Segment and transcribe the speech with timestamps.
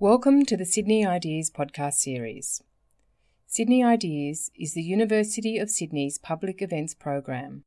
[0.00, 2.62] Welcome to the Sydney Ideas podcast series.
[3.48, 7.64] Sydney Ideas is the University of Sydney's public events program,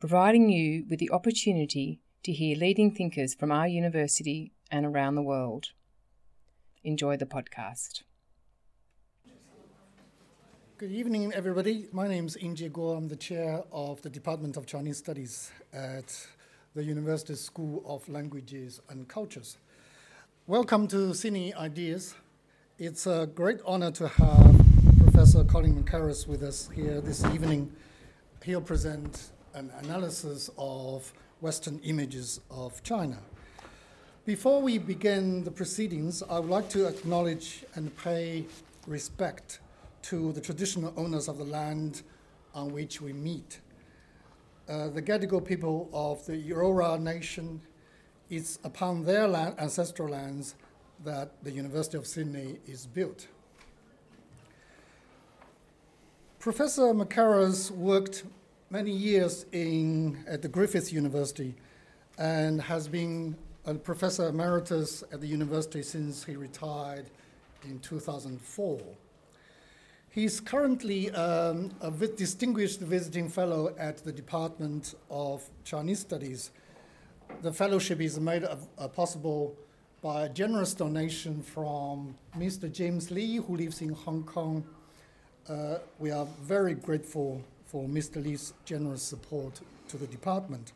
[0.00, 5.22] providing you with the opportunity to hear leading thinkers from our university and around the
[5.22, 5.66] world.
[6.82, 8.04] Enjoy the podcast.
[10.78, 11.88] Good evening, everybody.
[11.92, 12.96] My name is Yingjie Guo.
[12.96, 16.26] I'm the chair of the Department of Chinese Studies at
[16.74, 19.58] the University School of Languages and Cultures.
[20.48, 22.14] Welcome to Sydney Ideas.
[22.78, 24.64] It's a great honor to have
[25.00, 27.72] Professor Colin Mackerras with us here this evening.
[28.44, 33.18] He'll present an analysis of Western images of China.
[34.24, 38.44] Before we begin the proceedings, I would like to acknowledge and pay
[38.86, 39.58] respect
[40.02, 42.02] to the traditional owners of the land
[42.54, 43.58] on which we meet.
[44.68, 47.60] Uh, the Gadigal people of the Eora Nation
[48.30, 50.54] it's upon their land, ancestral lands
[51.04, 53.26] that the University of Sydney is built.
[56.38, 58.24] Professor Mackerras worked
[58.70, 61.54] many years in, at the Griffith University
[62.18, 67.06] and has been a professor emeritus at the university since he retired
[67.64, 68.80] in 2004.
[70.08, 76.52] He's currently um, a distinguished visiting fellow at the Department of Chinese Studies
[77.42, 79.54] the fellowship is made of, uh, possible
[80.02, 82.70] by a generous donation from Mr.
[82.70, 84.64] James Lee, who lives in Hong Kong.
[85.48, 88.22] Uh, we are very grateful for Mr.
[88.22, 90.72] Lee's generous support to the department.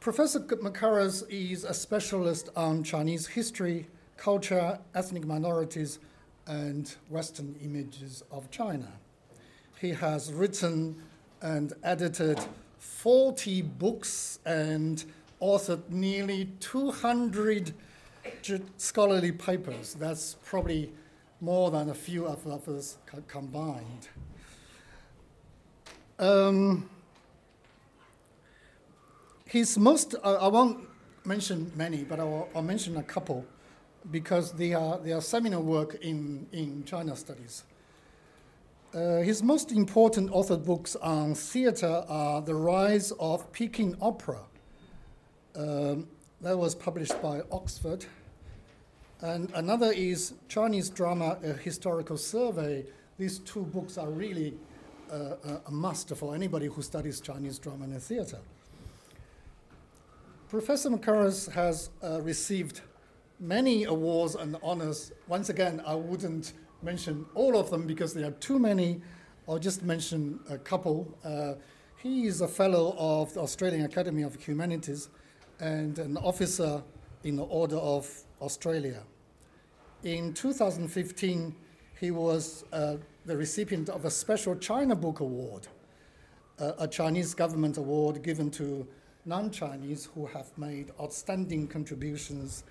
[0.00, 3.86] Professor Mackerras is a specialist on Chinese history,
[4.16, 5.98] culture, ethnic minorities,
[6.46, 8.88] and Western images of China.
[9.80, 10.96] He has written
[11.40, 12.40] and edited
[12.82, 15.04] 40 books and
[15.40, 17.72] authored nearly 200
[18.76, 19.94] scholarly papers.
[19.94, 20.92] That's probably
[21.40, 24.08] more than a few of us combined.
[26.18, 26.90] Um,
[29.46, 30.88] his most, uh, I won't
[31.24, 33.44] mention many, but I'll, I'll, mention a couple
[34.10, 37.62] because they are, they are seminal work in, in China studies.
[38.94, 44.40] Uh, his most important authored books on theater are The Rise of Peking Opera.
[45.56, 46.06] Um,
[46.42, 48.04] that was published by Oxford.
[49.22, 52.84] And another is Chinese Drama, A Historical Survey.
[53.16, 54.52] These two books are really
[55.10, 58.40] uh, a must for anybody who studies Chinese drama and theater.
[60.50, 62.82] Professor Mackerras has uh, received
[63.40, 65.12] many awards and honors.
[65.28, 66.52] Once again, I wouldn't
[66.82, 69.00] mention all of them because there are too many.
[69.48, 71.16] I'll just mention a couple.
[71.24, 71.54] Uh,
[72.02, 75.08] he is a fellow of the Australian Academy of Humanities
[75.60, 76.82] and an officer
[77.24, 78.10] in the Order of
[78.40, 79.02] Australia.
[80.02, 81.54] In 2015,
[82.00, 85.68] he was uh, the recipient of a special China Book Award,
[86.58, 88.86] uh, a Chinese government award given to
[89.24, 92.64] non Chinese who have made outstanding contributions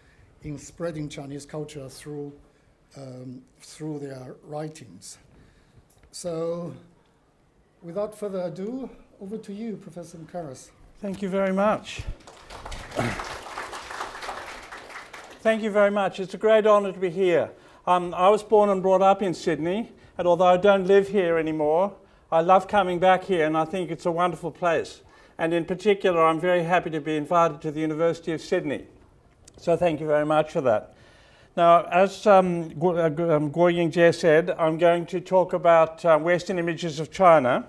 [0.44, 2.34] in spreading Chinese culture through
[2.98, 5.18] um, through their writings.
[6.12, 6.74] So,
[7.82, 8.90] without further ado,
[9.22, 10.70] over to you, Professor Mackerras.
[11.00, 12.02] Thank you very much.
[15.42, 16.20] Thank you very much.
[16.20, 17.50] It's a great honour to be here.
[17.88, 21.38] Um, I was born and brought up in Sydney, and although I don't live here
[21.38, 21.96] anymore,
[22.32, 25.02] I love coming back here and I think it's a wonderful place.
[25.38, 28.86] And in particular, I'm very happy to be invited to the University of Sydney.
[29.58, 30.94] So thank you very much for that.
[31.58, 37.00] Now, as um, Guo um, Yingjie said, I'm going to talk about uh, Western images
[37.00, 37.66] of China.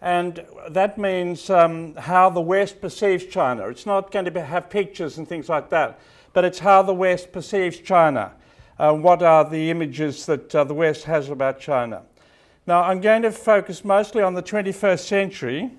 [0.00, 3.68] And that means um, how the West perceives China.
[3.68, 6.00] It's not going to be, have pictures and things like that,
[6.32, 8.32] but it's how the West perceives China.
[8.76, 12.02] Uh, what are the images that uh, the West has about China?
[12.66, 15.70] Now, I'm going to focus mostly on the 21st century,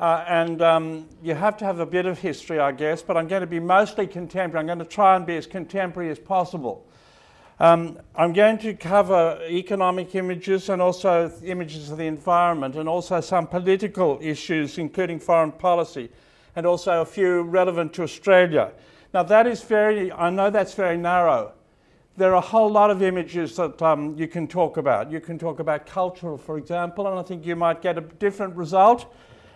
[0.00, 3.28] uh, and um, you have to have a bit of history, I guess, but I'm
[3.28, 4.60] going to be mostly contemporary.
[4.60, 6.86] I'm going to try and be as contemporary as possible.
[7.58, 13.20] Um, I'm going to cover economic images and also images of the environment and also
[13.20, 16.08] some political issues, including foreign policy,
[16.56, 18.72] and also a few relevant to Australia.
[19.12, 21.52] Now, that is very, I know that's very narrow.
[22.16, 25.10] There are a whole lot of images that um, you can talk about.
[25.10, 28.56] You can talk about cultural, for example, and I think you might get a different
[28.56, 29.14] result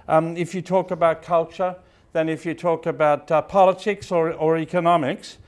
[0.09, 1.77] um, if you talk about culture
[2.13, 5.39] than if you talk about uh, politics or, or economics.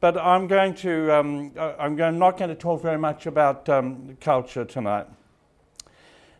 [0.00, 3.68] But I'm going to, um, uh, I'm going, not going to talk very much about
[3.68, 5.06] um, culture tonight.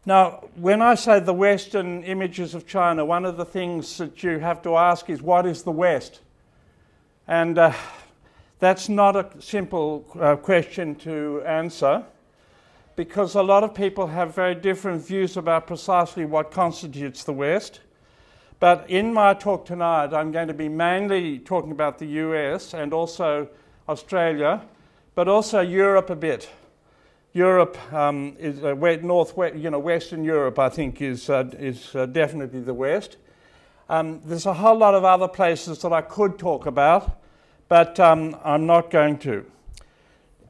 [0.05, 4.41] Now, when I say the Western images of China, one of the things that you
[4.41, 6.21] have to ask is what is the West?
[7.29, 7.73] And uh,
[8.63, 12.05] That's not a simple uh, question to answer
[12.97, 17.81] because a lot of people have very different views about precisely what constitutes the West.
[18.61, 22.93] But in my talk tonight, I'm going to be mainly talking about the US and
[22.93, 23.49] also
[23.89, 24.63] Australia,
[25.15, 26.49] but also Europe a bit.
[27.33, 30.59] Europe um, is uh, north, you know, Western Europe.
[30.59, 33.17] I think is uh, is uh, definitely the West.
[33.89, 37.21] Um, there's a whole lot of other places that I could talk about,
[37.69, 39.47] but um, I'm not going to.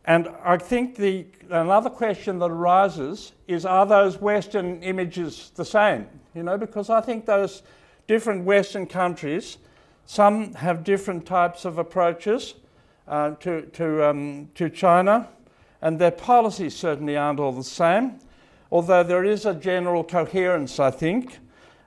[0.04, 6.06] And I think the another question that arises is: Are those Western images the same?
[6.34, 7.62] You know, because I think those
[8.06, 9.58] different Western countries,
[10.06, 12.54] some have different types of approaches
[13.06, 15.28] uh, to to um, to China
[15.82, 18.20] and their policies certainly aren't all the same,
[18.70, 21.40] although there is a general coherence, I think,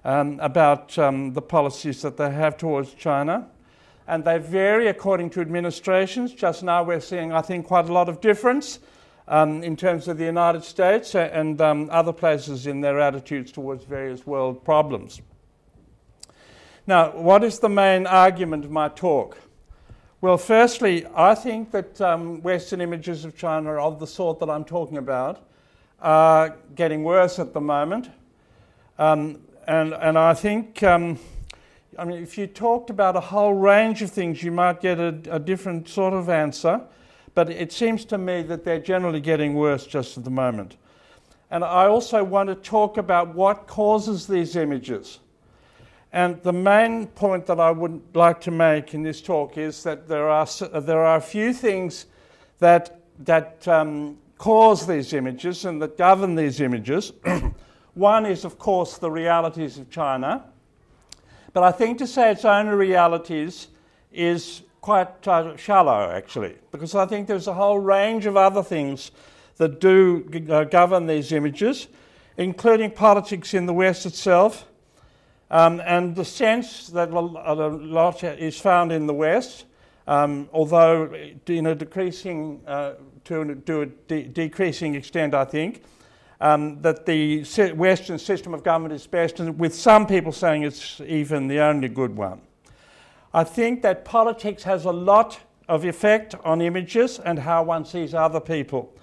[0.04, 3.48] um, about um, the policies that they have towards China.
[4.08, 6.34] And they vary according to administrations.
[6.34, 8.80] Just now, we're seeing, I think, quite a lot of difference
[9.28, 13.84] um, in terms of the United States and um, other places in their attitudes towards
[13.84, 15.22] various world problems.
[16.88, 19.40] Now, what is the main argument of my talk?
[20.22, 24.66] Well, firstly, I think that um, Western images of China of the sort that I'm
[24.66, 25.48] talking about
[26.00, 28.10] are getting worse at the moment.
[29.00, 31.20] Um, and, and I think, um,
[31.98, 35.18] I mean, if you talked about a whole range of things, you might get a,
[35.30, 36.82] a different sort of answer.
[37.34, 40.78] But it seems to me that they're generally getting worse just at the moment.
[41.52, 45.20] And I also want to talk about what causes these images.
[46.14, 50.08] And the main point that I would like to make in this talk is that
[50.08, 50.48] there are,
[50.80, 52.06] there are a few things
[52.60, 57.12] that, that um, cause these images and that govern these images.
[57.96, 60.46] One is, of course, the realities of China.
[61.56, 63.70] But I think to say its only realities
[64.12, 69.12] is quite uh, shallow, actually, because I think there's a whole range of other things
[69.56, 71.88] that do uh, govern these images,
[72.36, 74.66] including politics in the West itself
[75.50, 79.64] um, and the sense that a lot is found in the West,
[80.08, 81.10] um, although
[81.48, 85.84] in a decreasing, uh, to, to, a de- decreasing extent, I think,
[86.42, 87.44] um, that the
[87.76, 91.88] Western system of government is best, and with some people saying it's even the only
[91.88, 92.42] good one.
[93.34, 98.14] I think that politics has a lot of effect on images and how one sees
[98.14, 98.94] other people.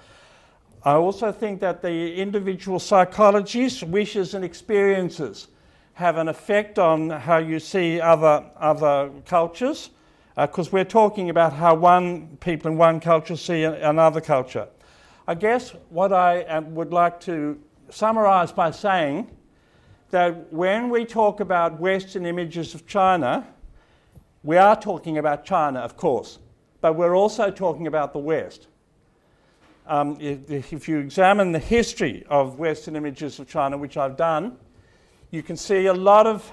[0.85, 5.49] I also think that the individual psychologies, wishes, and experiences
[5.95, 9.91] have an effect on how you see other, other cultures,
[10.37, 14.67] because uh, we're talking about how one people in one culture see another culture.
[15.33, 17.59] I guess what I um, would like to
[17.89, 19.31] summarize by saying
[20.11, 23.47] that when we talk about Western images of China,
[24.43, 26.39] we are talking about China, of course,
[26.83, 28.67] but we're also talking about the West.
[29.87, 34.59] Um, if, if you examine the history of Western images of China, which I've done,
[35.31, 36.53] you can see a lot of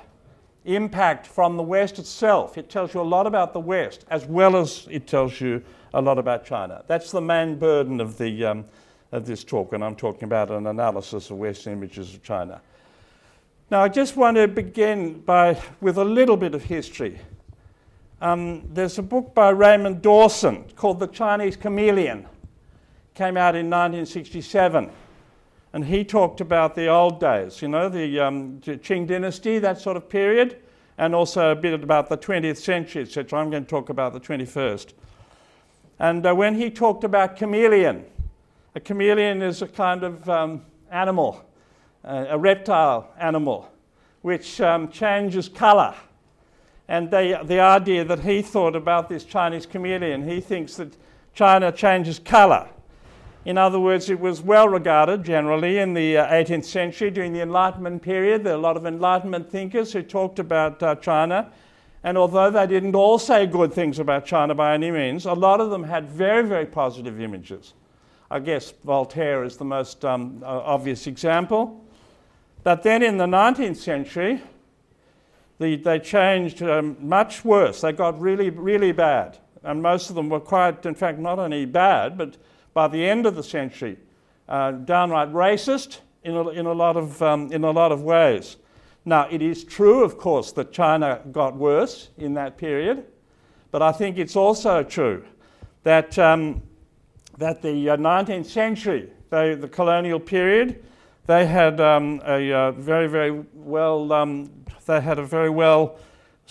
[0.63, 2.57] impact from the West itself.
[2.57, 6.01] It tells you a lot about the West, as well as it tells you a
[6.01, 6.83] lot about China.
[6.87, 8.65] That's the main burden of, the, um,
[9.11, 12.61] of this talk, and I'm talking about an analysis of Western images of China.
[13.71, 17.19] Now, I just want to begin by, with a little bit of history.
[18.21, 22.25] Um, there's a book by Raymond Dawson called The Chinese Chameleon.
[23.13, 24.89] Came out in 1967.
[25.71, 29.97] And he talked about the old days, you know, the um, Qing dynasty, that sort
[29.97, 30.57] of period,
[30.97, 33.39] and also a bit about the 20th century, etc.
[33.39, 34.93] I'm going to talk about the 21st.
[35.99, 38.05] And uh, when he talked about chameleon,
[38.73, 41.43] a chameleon is a kind of um, animal,
[42.05, 43.69] uh, a reptile animal,
[44.21, 45.93] which um, changes colour.
[46.87, 50.95] And they, the idea that he thought about this Chinese chameleon, he thinks that
[51.33, 52.69] China changes colour.
[53.45, 57.41] In other words, it was well regarded generally in the uh, 18th century during the
[57.41, 58.43] Enlightenment period.
[58.43, 61.51] There are a lot of Enlightenment thinkers who talked about uh, China.
[62.03, 65.59] And although they didn't all say good things about China by any means, a lot
[65.59, 67.73] of them had very, very positive images.
[68.31, 71.83] I guess Voltaire is the most um, obvious example.
[72.63, 74.41] But then in the 19th century,
[75.59, 77.81] the, they changed um, much worse.
[77.81, 79.37] They got really, really bad.
[79.63, 82.37] And most of them were quite, in fact, not only bad, but
[82.73, 83.97] by the end of the century,
[84.47, 88.57] uh, downright racist in a, in, a lot of, um, in a lot of ways.
[89.09, 93.05] Now, it is true, of course, that China got worse in that period,
[93.71, 95.25] but I think it's also true
[95.81, 96.61] that, um,
[97.39, 100.85] that the uh, 19th century, they, the colonial period,
[101.25, 104.51] they had um, a uh, very, very well, um,
[104.85, 105.97] they had a very well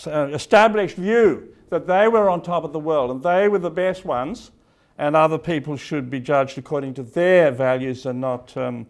[0.05, 3.71] uh, established view that they were on top of the world and they were the
[3.71, 4.51] best ones,
[4.97, 8.85] and other people should be judged according to their values and not, um,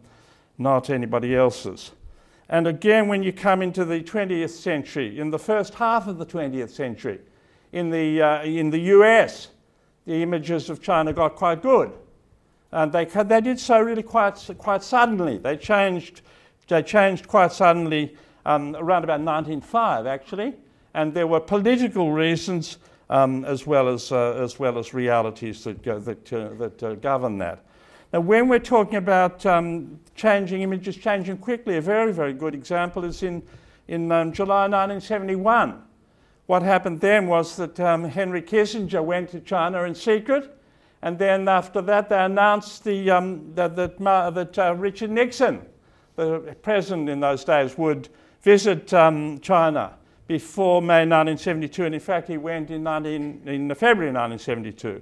[0.57, 1.91] not anybody else's.
[2.49, 6.25] And again, when you come into the 20th century, in the first half of the
[6.25, 7.19] 20th century,
[7.71, 9.49] in the, uh, in the US,
[10.07, 11.91] the images of China got quite good.
[12.71, 15.37] And they, they did so really quite, quite suddenly.
[15.37, 16.21] They changed,
[16.67, 18.15] they changed quite suddenly
[18.45, 20.55] um, around about 1905, actually.
[20.95, 22.77] And there were political reasons
[23.11, 26.95] um, as, well as, uh, as well as realities that, go, that, uh, that uh,
[26.95, 27.63] govern that.
[28.11, 33.05] Now, when we're talking about um, changing images, changing quickly, a very, very good example
[33.05, 33.43] is in,
[33.87, 35.83] in um, July 1971.
[36.47, 40.57] What happened then was that um, Henry Kissinger went to China in secret,
[41.03, 45.61] and then after that, they announced the, um, that, that, that uh, Richard Nixon,
[46.15, 48.09] the president in those days, would
[48.41, 49.93] visit um, China
[50.25, 54.99] before May 1972, and in fact, he went in, 19, in February 1972.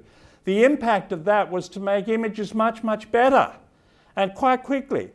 [0.48, 3.51] The impact of that was to make images much, much better
[4.16, 5.12] and quite quickly.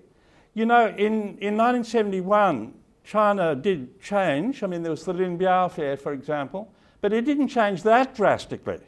[0.53, 4.63] You know, in, in 1971, China did change.
[4.63, 6.71] I mean, there was the Lin Biao affair, for example,
[7.01, 8.81] but it didn't change that drastically.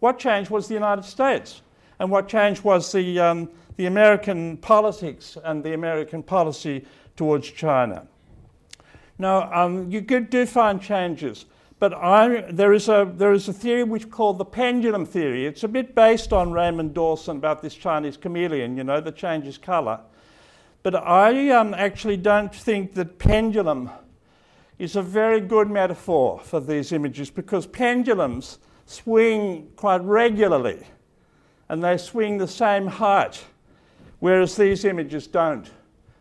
[0.00, 1.62] What changed was the United States,
[2.00, 6.84] and what changed was the, um, the American politics and the American policy
[7.14, 8.08] towards China.
[9.16, 11.46] Now, um, you do find changes.
[11.78, 15.46] But I, there, is a, there is a theory which called the pendulum theory.
[15.46, 19.58] It's a bit based on Raymond Dawson about this Chinese chameleon, you know, that changes
[19.58, 20.00] colour.
[20.82, 23.90] But I um, actually don't think that pendulum
[24.78, 30.84] is a very good metaphor for these images because pendulums swing quite regularly
[31.68, 33.44] and they swing the same height,
[34.20, 35.70] whereas these images don't.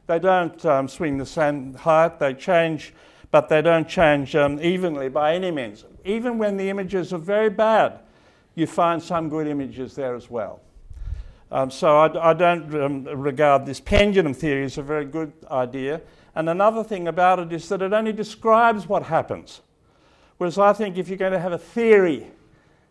[0.08, 2.94] They don't um, swing the same height, they change
[3.34, 5.86] but they don't change um, evenly by any means.
[6.06, 7.98] Even when the images are very bad,
[8.54, 10.62] you find some good images there as well.
[11.52, 16.00] Um, so I, I don't um, regard this pendulum theory as a very good idea.
[16.36, 19.62] And another thing about it is that it only describes what happens.
[20.38, 22.28] Whereas I think if you're going to have a theory,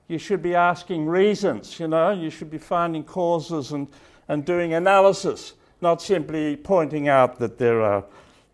[0.09, 3.87] you should be asking reasons, you know, you should be finding causes and,
[4.27, 8.05] and doing analysis, not simply pointing out that there are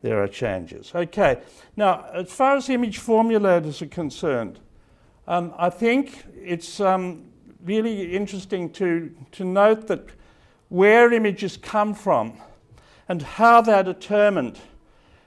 [0.03, 0.93] there are changes.
[0.95, 1.41] Okay,
[1.77, 4.61] now as far as image formulators are concerned,
[5.27, 7.27] um, I think it's um,
[7.65, 10.09] really interesting to, to note that
[10.69, 12.39] where images come from
[13.09, 14.59] and how they're determined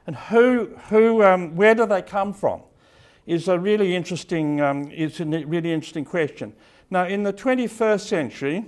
[0.07, 2.61] and who, who, um, where do they come from
[3.25, 6.53] is a really interesting, um, is a really interesting question.
[6.89, 8.65] Now, in the 21st century,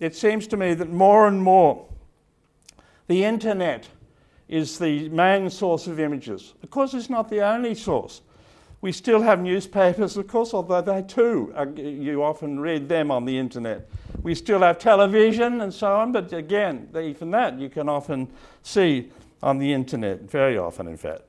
[0.00, 1.86] it seems to me that more and more
[3.06, 3.88] the internet
[4.52, 6.52] is the main source of images.
[6.62, 8.20] Of course, it's not the only source.
[8.82, 13.24] We still have newspapers, of course, although they too, are, you often read them on
[13.24, 13.88] the internet.
[14.22, 18.28] We still have television and so on, but again, even that you can often
[18.62, 19.10] see
[19.42, 21.22] on the internet, very often, in fact.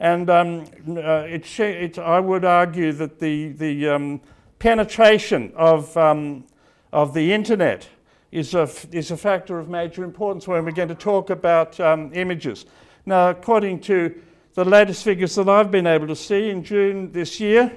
[0.00, 4.20] And um, uh, it, it, I would argue that the, the um,
[4.58, 6.46] penetration of, um,
[6.92, 7.86] of the internet
[8.34, 12.10] is a, is a factor of major importance when we're going to talk about um,
[12.14, 12.66] images.
[13.06, 14.20] Now, according to
[14.54, 17.72] the latest figures that I've been able to see in June this year,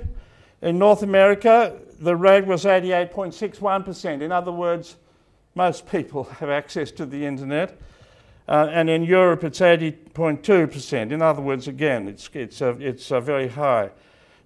[0.64, 4.24] in North America, the rate was 88.61%.
[4.24, 4.96] In other words,
[5.54, 7.80] most people have access to the internet.
[8.48, 11.12] Uh, and in Europe, it's 80.2%.
[11.12, 13.92] In other words, again, it's, it's, a, it's a very high.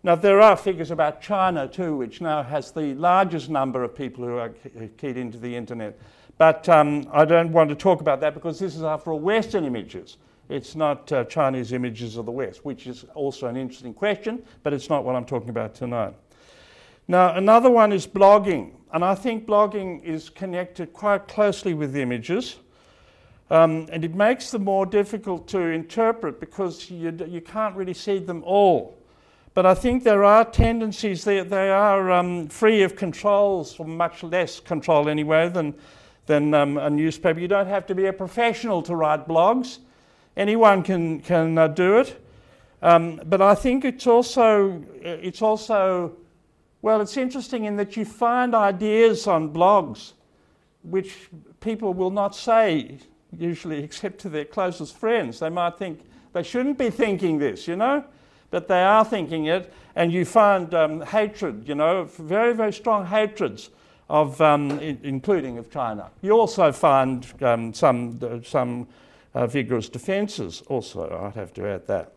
[0.03, 4.25] Now, there are figures about China too, which now has the largest number of people
[4.25, 4.49] who are
[4.97, 5.99] keyed into the internet.
[6.39, 9.63] But um, I don't want to talk about that because this is, after all, Western
[9.63, 10.17] images.
[10.49, 14.73] It's not uh, Chinese images of the West, which is also an interesting question, but
[14.73, 16.15] it's not what I'm talking about tonight.
[17.07, 22.57] Now, another one is blogging, and I think blogging is connected quite closely with images.
[23.51, 28.17] Um, and it makes them more difficult to interpret because you, you can't really see
[28.17, 28.97] them all.
[29.53, 34.23] But I think there are tendencies, they, they are um, free of controls, or much
[34.23, 35.75] less control anyway than,
[36.25, 37.39] than um, a newspaper.
[37.39, 39.79] You don't have to be a professional to write blogs,
[40.37, 42.23] anyone can, can uh, do it.
[42.81, 46.15] Um, but I think it's also, it's also,
[46.81, 50.13] well, it's interesting in that you find ideas on blogs
[50.83, 51.29] which
[51.59, 52.97] people will not say,
[53.37, 55.39] usually, except to their closest friends.
[55.39, 56.01] They might think
[56.33, 58.03] they shouldn't be thinking this, you know?
[58.51, 63.05] But they are thinking it, and you find um, hatred, you know, very, very strong
[63.05, 63.69] hatreds
[64.09, 66.11] of, um, including of China.
[66.21, 68.87] You also find um, some, some
[69.33, 72.13] uh, vigorous defences, also, I'd have to add that.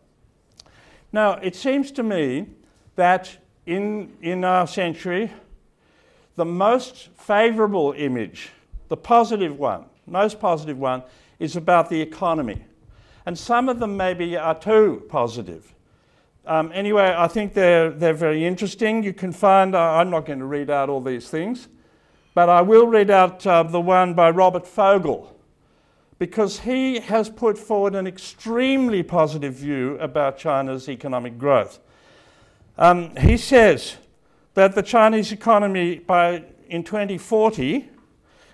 [1.11, 2.47] Now, it seems to me
[2.97, 5.31] that in, in our century,
[6.35, 8.49] the most favourable image,
[8.89, 11.03] the positive one, most positive one,
[11.39, 12.65] is about the economy.
[13.25, 15.73] And some of them maybe are too positive.
[16.47, 19.03] Um, anyway, I think they're, they're very interesting.
[19.03, 21.67] You can find, uh, I'm not going to read out all these things,
[22.35, 25.35] but I will read out uh, the one by Robert Fogel,
[26.19, 31.79] because he has put forward an extremely positive view about China's economic growth.
[32.77, 33.97] Um, he says
[34.53, 37.89] that the Chinese economy by, in 2040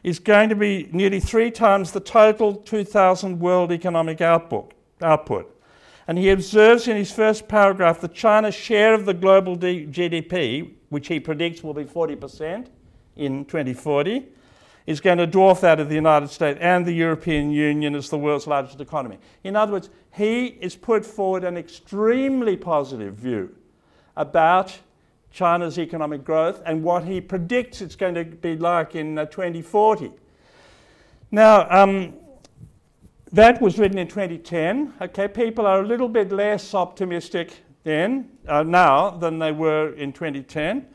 [0.03, 4.73] is going to be nearly three times the total 2000 world economic output.
[5.01, 5.60] output.
[6.07, 10.73] And he observes in his first paragraph that China's share of the global D- GDP,
[10.89, 12.67] which he predicts will be 40%
[13.15, 14.25] in 2040,
[14.87, 18.17] is going to dwarf that of the United States and the European Union as the
[18.17, 19.19] world's largest economy.
[19.43, 23.55] In other words, he has put forward an extremely positive view
[24.17, 24.79] about
[25.31, 30.11] China's economic growth and what he predicts it's going to be like in uh, 2040.
[31.31, 32.13] Now, um,
[33.33, 34.93] that was written in 2010.
[35.01, 40.11] Okay, people are a little bit less optimistic then, uh, now, than they were in
[40.11, 40.85] 2010.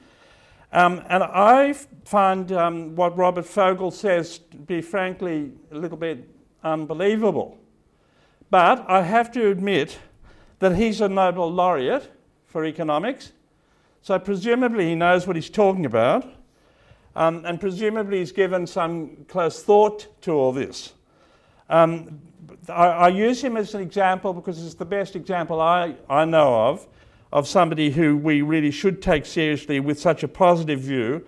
[0.73, 1.73] Um, and I
[2.05, 6.29] find um, what Robert Fogel says to be frankly a little bit
[6.63, 7.57] unbelievable.
[8.51, 9.99] But I have to admit
[10.59, 12.11] that he's a Nobel laureate
[12.47, 13.33] for economics,
[14.03, 16.25] so presumably he knows what he's talking about,
[17.17, 20.93] um, and presumably he's given some close thought to all this.
[21.69, 22.21] Um,
[22.69, 26.69] I, I, use him as an example because it's the best example I, I know
[26.69, 26.87] of
[27.33, 31.25] of somebody who we really should take seriously with such a positive view.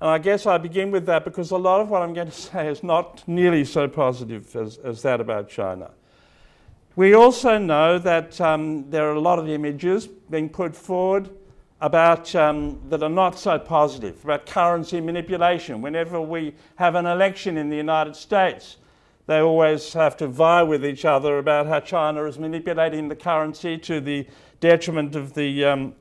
[0.00, 2.32] And I guess I begin with that because a lot of what I'm going to
[2.52, 5.90] say is not nearly so positive as, as that about China.
[6.96, 11.30] We also know that um, there are a lot of images being put forward
[11.80, 15.82] about um, that are not so positive, about currency manipulation.
[15.82, 18.78] Whenever we have an election in the United States,
[19.26, 23.76] they always have to vie with each other about how China is manipulating the currency
[23.78, 24.26] to the
[24.60, 25.94] detriment of the, um,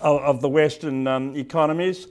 [0.00, 2.08] of the Western um, economies.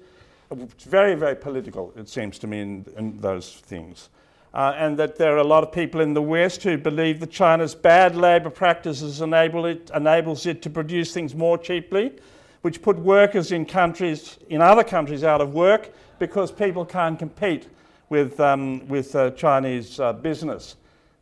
[0.52, 4.10] It's very, very political, it seems to me, in, in those things.
[4.54, 7.30] Uh, and that there are a lot of people in the West who believe that
[7.30, 12.14] China's bad labour practices enable it, enables it to produce things more cheaply,
[12.62, 17.68] which put workers in countries, in other countries out of work because people can't compete
[18.10, 20.76] with, um, with uh, Chinese uh, business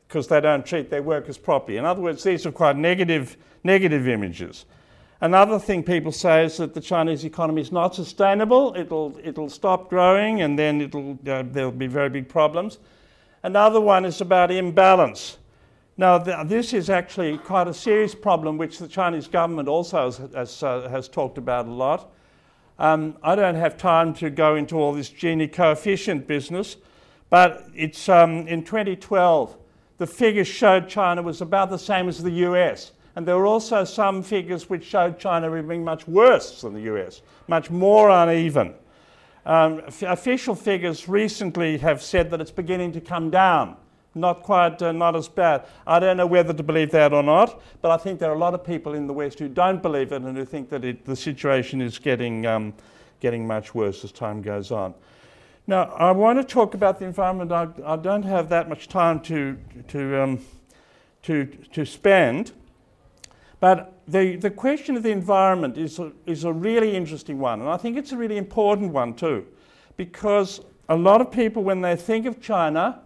[0.07, 1.77] because they don't treat their workers properly.
[1.77, 4.65] In other words, these are quite negative, negative images.
[5.21, 8.75] Another thing people say is that the Chinese economy is not sustainable.
[8.75, 12.77] It'll, it'll stop growing and then it'll, uh, there'll be very big problems.
[13.41, 15.37] Another one is about imbalance.
[15.95, 20.17] Now, th- this is actually quite a serious problem, which the Chinese government also has,
[20.33, 22.11] has, uh, has talked about a lot.
[22.79, 26.77] Um, I don't have time to go into all this Gini coefficient business,
[27.29, 29.55] but it's um, in 2012,
[29.97, 32.91] the figures showed China was about the same as the US.
[33.15, 37.21] And there were also some figures which showed China being much worse than the US,
[37.47, 38.73] much more uneven.
[39.45, 43.77] Um, official figures recently have said that it's beginning to come down
[44.15, 45.65] not quite, uh, not as bad.
[45.87, 48.39] I don't know whether to believe that or not, but I think there are a
[48.39, 51.05] lot of people in the West who don't believe it and who think that it,
[51.05, 52.73] the situation is getting, um,
[53.19, 54.93] getting much worse as time goes on.
[55.65, 57.51] Now, I want to talk about the environment.
[57.51, 60.39] I, I don't have that much time to, to, um,
[61.23, 62.51] to, to spend,
[63.61, 67.69] but the, the question of the environment is a, is a really interesting one, and
[67.69, 69.47] I think it's a really important one too,
[69.95, 72.99] because a lot of people, when they think of China,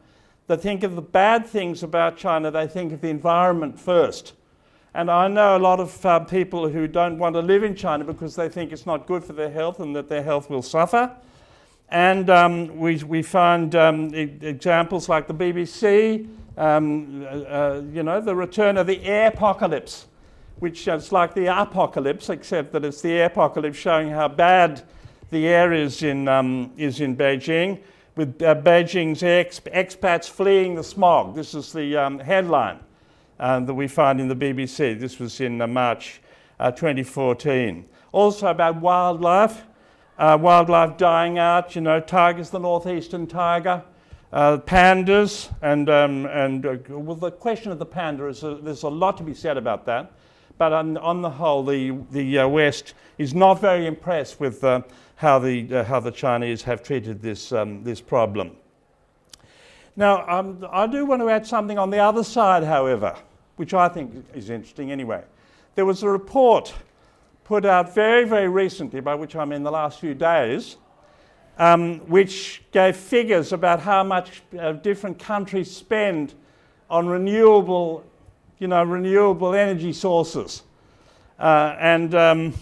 [0.48, 4.34] they think of the bad things about China, they think of the environment first.
[4.94, 8.06] And I know a lot of uh, people who don't want to live in China
[8.06, 11.16] because they think it's not good for their health and that their health will suffer.
[11.90, 18.04] And um, we, we find um, e- examples like the BBC, um, uh, uh, you
[18.04, 20.08] know, the return of the air apocalypse,
[20.60, 24.82] which is like the apocalypse, except that it's the air apocalypse showing how bad
[25.30, 27.80] the air is in, um, is in Beijing
[28.18, 31.36] with uh, Beijing's ex- expats fleeing the smog.
[31.36, 32.80] This is the um, headline
[33.40, 35.00] uh, that we find in the BBC.
[35.00, 36.20] This was in uh, March
[36.60, 37.86] uh, 2014.
[38.12, 39.64] Also about wildlife,
[40.18, 41.76] uh, wildlife dying out.
[41.76, 43.84] You know, tigers, the northeastern tiger,
[44.34, 49.18] uh, pandas, and um, and well, the question of the panda is there's a lot
[49.18, 50.12] to be said about that.
[50.58, 54.64] But on, on the whole, the the West is not very impressed with
[55.18, 58.52] how the, uh, how the Chinese have treated this, um, this problem.
[59.96, 63.16] Now, um, I do want to add something on the other side, however,
[63.56, 65.24] which I think is interesting anyway.
[65.74, 66.74] There was a report
[67.44, 70.78] put out very, very recently, by which I mean the last few days,
[71.58, 76.36] um, which gave figures about how much uh, different countries spend
[76.92, 78.04] on renewable,
[78.60, 80.64] you know, renewable energy sources.
[81.40, 82.54] Uh, and um,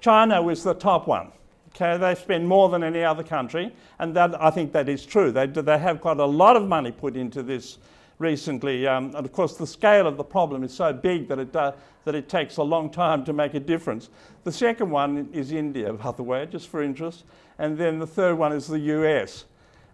[0.00, 1.32] China was the top one.
[1.74, 5.30] Okay, they spend more than any other country, and that I think that is true.
[5.30, 7.76] They, they have quite a lot of money put into this
[8.18, 11.54] recently, um, and of course the scale of the problem is so big that it,
[11.54, 11.72] uh,
[12.04, 14.08] that it takes a long time to make a difference.
[14.44, 17.24] The second one is India, by the way, just for interest,
[17.58, 19.44] and then the third one is the US,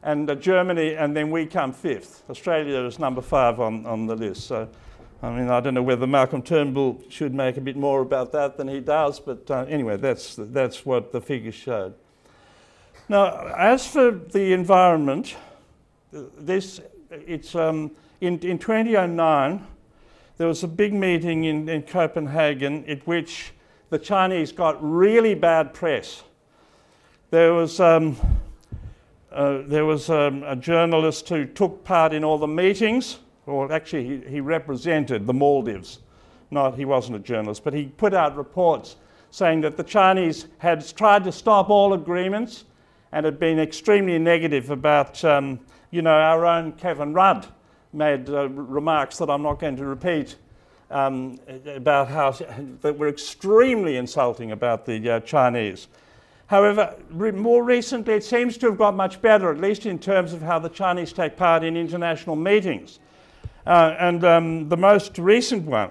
[0.05, 2.23] and uh, Germany, and then we come fifth.
[2.31, 4.47] Australia is number five on, on the list.
[4.47, 4.69] So
[5.25, 8.57] I mean, I don't know whether Malcolm Turnbull should make a bit more about that
[8.57, 11.95] than he does, but uh, anyway, that's, that's what the figures showed.
[13.09, 15.37] Now, as for the environment,
[16.11, 19.65] this, it's, um, in, in 2009,
[20.39, 23.53] there was a big meeting in, in Copenhagen at which
[23.91, 26.25] the Chinese got really bad press.
[27.31, 28.17] There was, um,
[29.31, 34.05] uh, there was um, a journalist who took part in all the meetings or actually
[34.05, 36.01] he, he represented the Maldives.
[36.51, 38.97] Not, he wasn't a journalist, but he put out reports
[39.31, 42.65] saying that the Chinese had tried to stop all agreements
[43.13, 45.59] and had been extremely negative about, um,
[45.91, 47.47] you know, our own Kevin Rudd
[47.93, 50.37] made uh, remarks that I'm not going to repeat
[50.91, 52.33] um, about how
[52.83, 55.89] that were extremely insulting about the uh, Chinese.
[56.47, 60.35] However, re- more recently, it seems to have got much better, at least in terms
[60.35, 62.99] of how the Chinese take part in international meetings.
[63.65, 65.91] Uh, and um, the most recent one,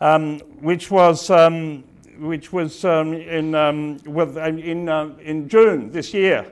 [0.00, 1.82] um, which was, um,
[2.18, 6.46] which was um, in, um, with, uh, in, uh, in June this year,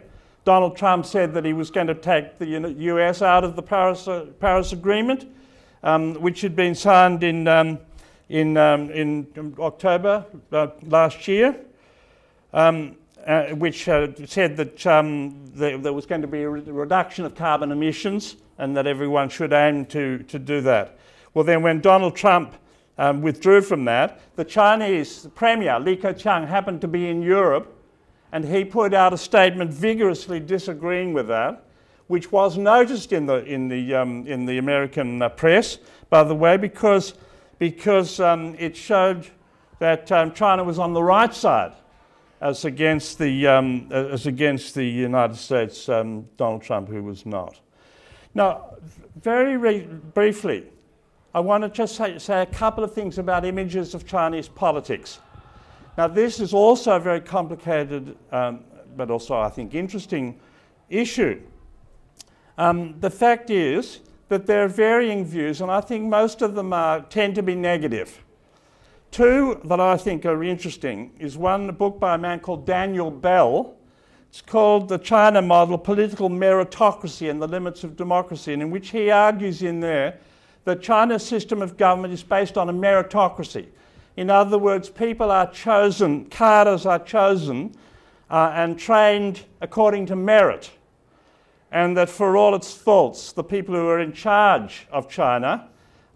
[0.45, 4.09] Donald Trump said that he was going to take the US out of the Paris,
[4.09, 5.33] uh, Paris Agreement,
[5.85, 7.47] um, which had been signed in,
[8.29, 11.55] in, in October uh, last year.
[12.53, 16.61] Um, uh, which uh, said that um, there, there, was going to be a re-
[16.61, 20.99] reduction of carbon emissions and that everyone should aim to, to do that.
[21.33, 22.55] Well, then, when Donald Trump
[22.99, 27.71] um, withdrew from that, the Chinese Premier, Li Keqiang, happened to be in Europe
[28.33, 31.65] and he put out a statement vigorously disagreeing with that,
[32.09, 35.79] which was noticed in the, in the, um, in the American uh, press,
[36.11, 37.15] by the way, because,
[37.59, 39.29] because um, it showed
[39.79, 41.73] that um, China was on the right side
[42.41, 47.61] as against the, um, as against the United States um, Donald Trump, who was not.
[48.35, 48.75] Now,
[49.21, 50.67] very briefly,
[51.35, 55.21] I want to just say, say a couple of things about images of Chinese politics.
[55.97, 58.61] Now, this is also a very complicated, um,
[58.97, 60.41] but also I think interesting
[60.89, 61.41] issue.
[62.59, 66.73] Um, the fact is that there are varying views, and I think most of them
[66.73, 68.23] are, tend to be negative.
[69.11, 73.77] Two that I think are interesting is one book by a man called Daniel Bell.
[74.35, 78.91] It's called The China Model Political Meritocracy and the Limits of Democracy, and in which
[78.91, 80.19] he argues in there
[80.65, 83.67] that China's system of government is based on a meritocracy.
[84.17, 87.77] In other words, people are chosen, cadres are chosen
[88.29, 90.73] uh, and trained according to merit.
[91.71, 95.69] And that for all its faults, the people who are in charge of China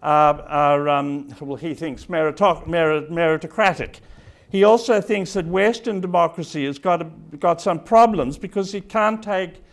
[0.03, 4.01] are, are um, well, he thinks, meritoc- merit- meritocratic.
[4.49, 7.05] He also thinks that Western democracy has got, a,
[7.37, 9.63] got some problems because it can't take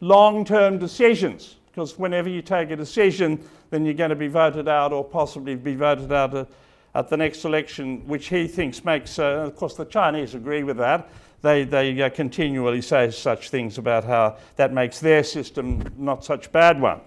[0.00, 1.56] long term decisions.
[1.70, 5.56] Because whenever you take a decision, then you're going to be voted out or possibly
[5.56, 6.44] be voted out uh,
[6.94, 10.76] at the next election, which he thinks makes, uh, of course, the Chinese agree with
[10.76, 11.08] that.
[11.42, 16.46] They, they uh, continually say such things about how that makes their system not such
[16.46, 17.00] a bad one.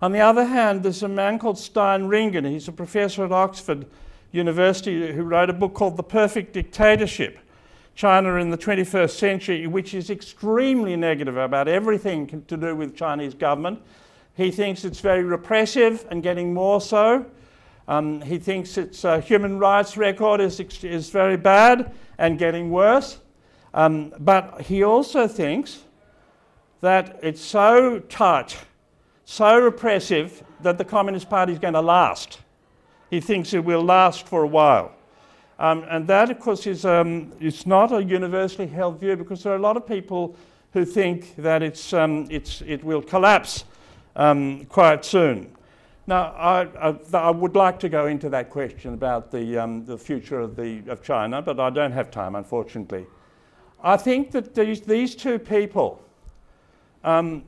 [0.00, 2.48] On the other hand, there's a man called Stein Ringen.
[2.48, 3.86] He's a professor at Oxford
[4.32, 7.38] University who wrote a book called The Perfect Dictatorship
[7.94, 13.34] China in the 21st Century, which is extremely negative about everything to do with Chinese
[13.34, 13.82] government.
[14.36, 17.26] He thinks it's very repressive and getting more so.
[17.88, 23.18] Um, he thinks its uh, human rights record is, is very bad and getting worse.
[23.74, 25.82] Um, but he also thinks
[26.80, 28.56] that it's so tight
[29.30, 32.40] so repressive that the Communist Party is going to last.
[33.10, 34.92] He thinks it will last for a while.
[35.58, 39.52] Um, and that, of course, is um, it's not a universally held view because there
[39.52, 40.34] are a lot of people
[40.72, 43.64] who think that it's, um, it's, it will collapse
[44.16, 45.50] um, quite soon.
[46.06, 49.98] Now, I, I, I, would like to go into that question about the, um, the
[49.98, 53.06] future of, the, of China, but I don't have time, unfortunately.
[53.82, 56.02] I think that these, these two people
[57.04, 57.44] um,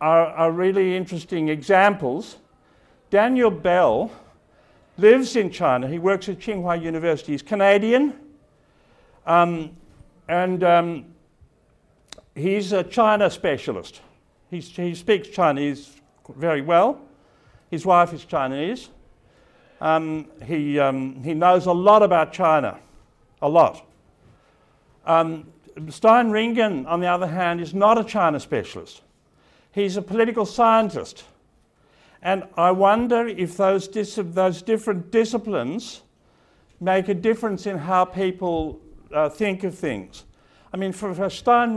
[0.00, 2.36] are, are really interesting examples.
[3.10, 4.10] Daniel Bell
[4.96, 5.88] lives in China.
[5.88, 7.32] He works at Tsinghua University.
[7.32, 8.14] He's Canadian.
[9.26, 9.76] Um,
[10.28, 11.04] and um,
[12.34, 14.00] he's a China specialist.
[14.50, 16.00] He's, he speaks Chinese
[16.36, 17.00] very well.
[17.70, 18.88] His wife is Chinese.
[19.80, 22.78] Um, he, um, he knows a lot about China,
[23.42, 23.84] a lot.
[25.04, 25.46] Um,
[25.88, 29.02] Stein Ringen, on the other hand, is not a China specialist.
[29.72, 31.24] He's a political scientist.
[32.24, 36.02] And I wonder if those, dis- those different disciplines
[36.80, 38.80] make a difference in how people
[39.12, 40.24] uh, think of things.
[40.72, 41.28] I mean, for, for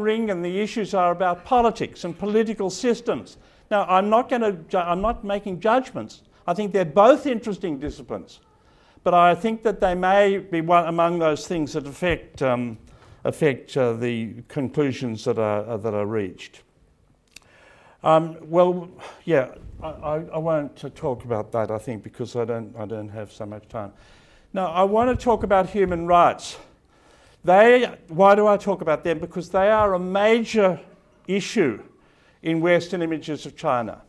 [0.01, 3.37] Ringen, the issues are about politics and political systems.
[3.69, 6.23] Now, I'm not, to ju- I'm not making judgments.
[6.47, 8.39] I think they're both interesting disciplines.
[9.03, 12.77] But I think that they may be one among those things that affect, um,
[13.23, 16.63] affect uh, the conclusions that are, uh, that are reached.
[18.03, 18.89] Um, well,
[19.25, 19.49] yeah,
[19.81, 23.45] I, I, won't talk about that, I think, because I don't, I don't have so
[23.45, 23.93] much time.
[24.51, 26.57] Now, I want to talk about human rights.
[27.43, 29.19] They, why do I talk about them?
[29.19, 30.79] Because they are a major
[31.27, 31.81] issue
[32.41, 34.01] in Western images of China,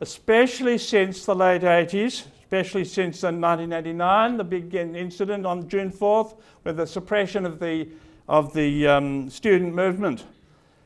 [0.00, 6.76] especially since the late 80s, especially since 1989, the big incident on June 4th, with
[6.76, 7.88] the suppression of the,
[8.28, 10.24] of the um, student movement.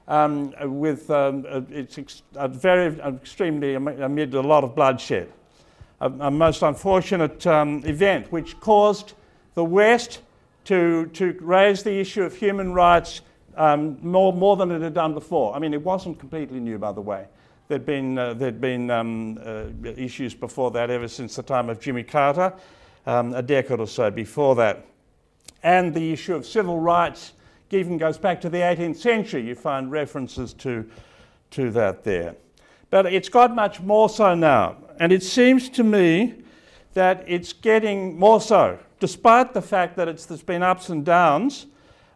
[0.08, 5.30] Um, with um, it's ex- a very extremely amid a lot of bloodshed,
[6.00, 9.12] a, a most unfortunate um, event which caused
[9.52, 10.20] the West
[10.64, 13.20] to, to raise the issue of human rights
[13.56, 15.54] um, more, more than it had done before.
[15.54, 17.26] I mean, it wasn't completely new, by the way.
[17.68, 21.80] There'd been, uh, there'd been um, uh, issues before that, ever since the time of
[21.80, 22.54] Jimmy Carter,
[23.04, 24.86] um, a decade or so before that.
[25.62, 27.32] And the issue of civil rights
[27.70, 29.42] even goes back to the 18th century.
[29.46, 30.88] You find references to,
[31.52, 32.36] to that there.
[32.90, 34.76] But it's got much more so now.
[34.98, 36.42] And it seems to me
[36.94, 41.66] that it's getting more so despite the fact that it's, there's been ups and downs,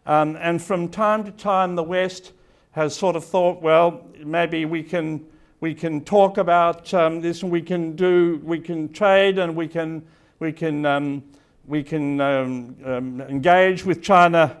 [0.05, 2.33] um, and from time to time the West
[2.71, 5.25] has sort of thought, well, maybe we can
[5.59, 9.65] we can talk about um, this and we can do we can trade and we
[9.65, 10.03] can
[10.39, 11.23] we can um,
[11.67, 14.57] we can um, um, engage with China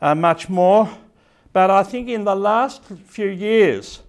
[0.00, 0.88] uh, much more.
[1.52, 4.00] But I think in the last few years,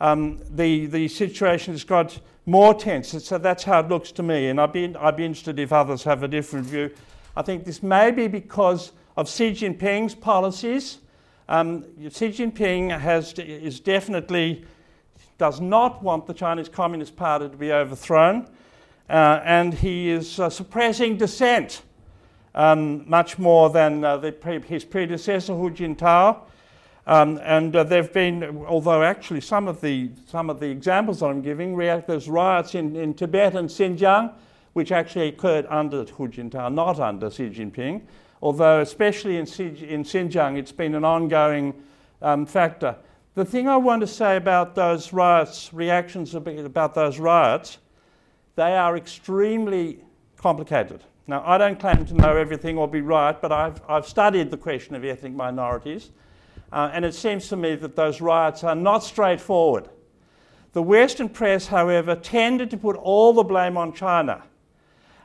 [0.00, 3.10] um, the the situation has got more tense.
[3.24, 4.48] So that's how it looks to me.
[4.48, 6.90] And I'd be, I'd be interested if others have a different view.
[7.36, 10.98] I think this may be because of Xi Jinping's policies.
[11.48, 14.64] Um, Xi Jinping has, is definitely
[15.38, 18.48] does not want the Chinese Communist Party to be overthrown,
[19.08, 21.82] uh, and he is uh, suppressing dissent
[22.54, 26.40] um, much more than uh, the, his predecessor Hu Jintao.
[27.06, 31.22] Um, and uh, there have been, although actually some of the, some of the examples
[31.22, 34.32] I'm giving, there's riots in, in Tibet and Xinjiang,
[34.74, 38.02] which actually occurred under Hu Jintao, not under Xi Jinping,
[38.42, 41.74] although especially in, in Xinjiang it's been an ongoing
[42.22, 42.96] um, factor.
[43.34, 47.78] The thing I want to say about those riots, reactions about those riots,
[48.56, 50.04] they are extremely
[50.36, 51.02] complicated.
[51.26, 54.56] Now, I don't claim to know everything or be right, but I've, I've studied the
[54.56, 56.10] question of ethnic minorities.
[56.72, 59.88] Uh, and it seems to me that those riots are not straightforward.
[60.72, 64.42] The Western press, however, tended to put all the blame on China.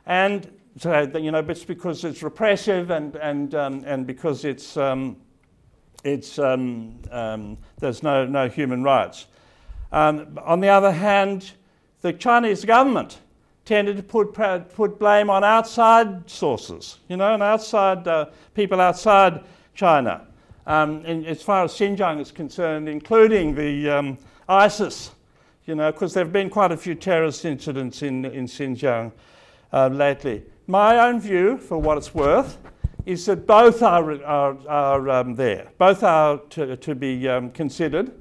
[0.04, 5.16] And so, you know, it's because it's repressive and, and, um, and because it's, um,
[6.04, 9.26] it's, um, um there's no, no human rights.
[9.92, 11.52] Um, on the other hand,
[12.00, 13.18] the Chinese government
[13.66, 14.32] tended to put,
[14.74, 20.26] put blame on outside sources, you know, and outside uh, people outside China
[20.66, 25.12] um, as far as Xinjiang is concerned, including the um, ISIS,
[25.66, 29.12] you know, because there have been quite a few terrorist incidents in, in Xinjiang
[29.72, 30.42] uh, lately.
[30.66, 32.58] My own view, for what it's worth,
[33.04, 38.12] is that both are, are, are um, there, both are to, to be um, considered.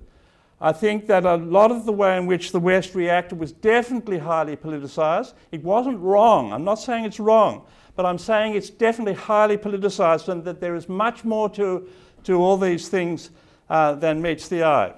[0.62, 4.20] I think that a lot of the way in which the West reacted was definitely
[4.20, 5.34] highly politicized.
[5.52, 6.54] It wasn't wrong.
[6.54, 7.66] I'm not saying it's wrong,
[7.96, 11.88] but I'm saying it's definitely highly politicized and that there is much more to
[12.26, 13.30] to all these things
[13.70, 14.94] uh, than meets the eye.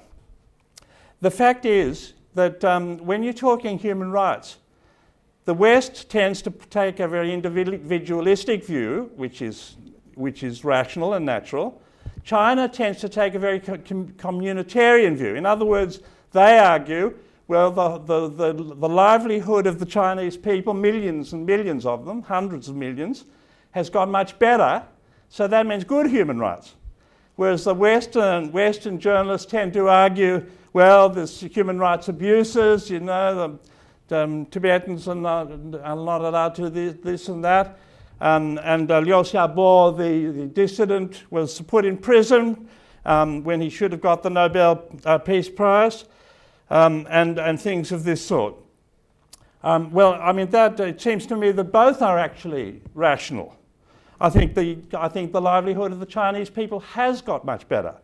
[1.21, 4.57] The fact is that um, when you're talking human rights,
[5.45, 9.75] the West tends to take a very individualistic view, which is,
[10.15, 11.81] which is rational and natural.
[12.27, 15.35] China tends to take a very com- communitarian view.
[15.35, 16.01] In other words,
[16.33, 21.85] they argue, well, the, the, the, the livelihood of the Chinese people, millions and millions
[21.85, 23.23] of them, hundreds of millions,
[23.71, 24.83] has got much better,
[25.29, 26.75] so that means good human rights.
[27.37, 33.57] Whereas the Western, Western journalists tend to argue, well, there's human rights abuses, you know,
[34.09, 37.79] the, um, Tibetans are not, are not allowed to this, this and that.
[38.19, 42.67] Um, and uh, Liu Xiaobo, the, the dissident, was put in prison
[43.05, 46.05] um, when he should have got the Nobel uh, Peace Prize,
[46.69, 48.55] um, and, and things of this sort.
[49.63, 53.55] Um, well, I mean, that it seems to me that both are actually rational.
[54.19, 57.95] I think the, I think the livelihood of the Chinese people has got much better.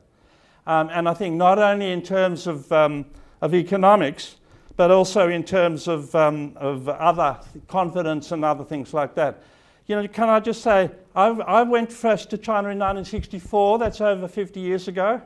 [0.68, 3.06] Um, and I think not only in terms of, um,
[3.42, 4.36] of economics,
[4.78, 9.42] but also in terms of, of other confidence and other things like that.
[9.86, 14.00] You know, can I just say, I, I went first to China in 1964, that's
[14.00, 15.22] over 50 years ago.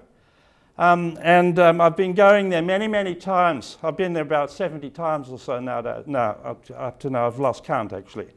[0.80, 3.78] Um, and um, I've been going there many, many times.
[3.84, 5.82] I've been there about 70 times or so now.
[6.06, 8.28] now up, to, up to now, I've lost count actually.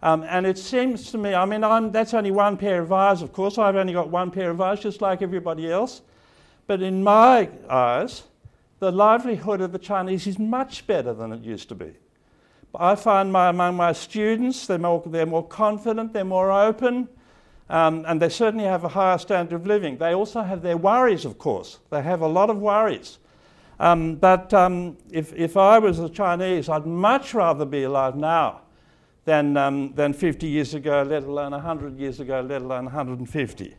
[0.00, 3.20] Um, and it seems to me, I mean, I'm, that's only one pair of eyes,
[3.20, 3.58] of course.
[3.58, 6.02] I've only got one pair of eyes, just like everybody else.
[6.68, 8.22] But in my eyes,
[8.78, 11.94] the livelihood of the Chinese is much better than it used to be.
[12.74, 17.08] I find my, among my students, they're more, they're more confident, they're more open,
[17.70, 19.98] um, and they certainly have a higher standard of living.
[19.98, 21.78] They also have their worries, of course.
[21.90, 23.18] They have a lot of worries.
[23.80, 28.62] Um, but um, if, if I was a Chinese, I'd much rather be alive now
[29.24, 33.76] than, um, than 50 years ago, let alone 100 years ago, let alone 150.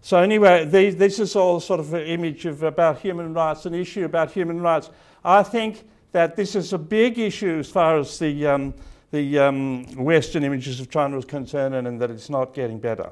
[0.00, 4.04] So anyway, this is all sort of an image of about human rights, an issue
[4.04, 4.90] about human rights.
[5.24, 5.84] I think
[6.16, 8.72] that this is a big issue as far as the, um,
[9.10, 13.10] the um, Western images of China is concerned and, that it's not getting better.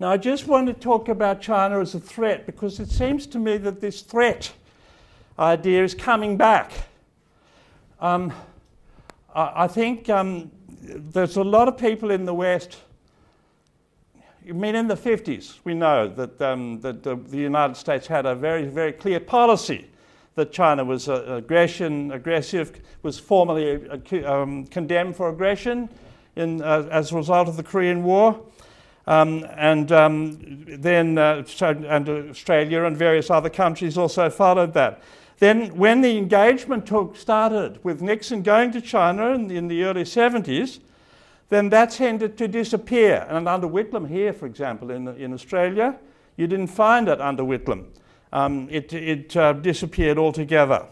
[0.00, 3.38] Now, I just want to talk about China as a threat because it seems to
[3.38, 4.52] me that this threat
[5.38, 6.72] idea is coming back.
[8.00, 8.32] Um,
[9.32, 10.50] I, I, think um,
[10.82, 12.76] there's a lot of people in the West
[14.48, 18.26] I mean, in the 50s, we know that, um, that the, the, United States had
[18.26, 19.86] a very, very clear policy
[20.34, 25.88] that China was uh, aggression, aggressive, was formally uh, um, condemned for aggression
[26.36, 28.40] in, uh, as a result of the Korean War.
[29.06, 35.02] Um, and um, then uh, and Australia and various other countries also followed that.
[35.38, 40.04] Then, when the engagement took, started with Nixon going to China in in the early
[40.04, 40.78] 70s,
[41.50, 43.26] then that tended to disappear.
[43.28, 45.98] And under Whitlam here, for example, in, in Australia,
[46.36, 47.86] you didn't find it under Whitlam.
[48.34, 50.86] Um, it it uh, disappeared altogether.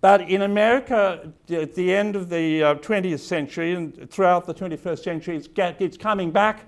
[0.00, 4.98] But in America, at the end of the uh, 20th century and throughout the 21st
[5.00, 6.64] century, it's, get, it's coming back.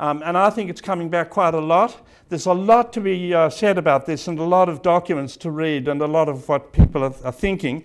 [0.00, 2.00] Um, and I think it's coming back quite a lot.
[2.30, 5.50] There's a lot to be uh, said about this and a lot of documents to
[5.50, 7.84] read and a lot of what people are, are thinking.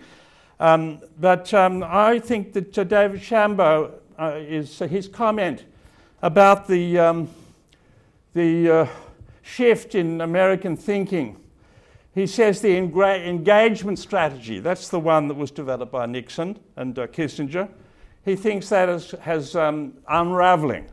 [0.61, 5.65] Um, but um, I think that uh, David Shambaugh uh, is his comment
[6.21, 7.29] about the, um,
[8.33, 8.87] the uh,
[9.47, 11.37] shift in American thinking.
[12.13, 16.97] He says the engra- engagement strategy, that's the one that was developed by Nixon and
[16.97, 17.69] uh, Kissinger.
[18.25, 20.89] He thinks that is, has um, unraveling.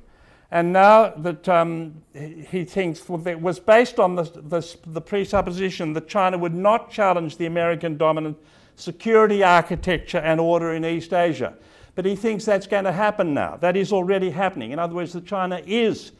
[0.50, 6.06] And now that um, he thinks it was based on the, the, the presupposition that
[6.06, 8.36] China would not challenge the American dominant
[8.76, 11.54] security architecture and order in East Asia.
[11.96, 13.56] But he thinks that's going to happen now.
[13.56, 14.70] That is already happening.
[14.70, 16.12] In other words, that China is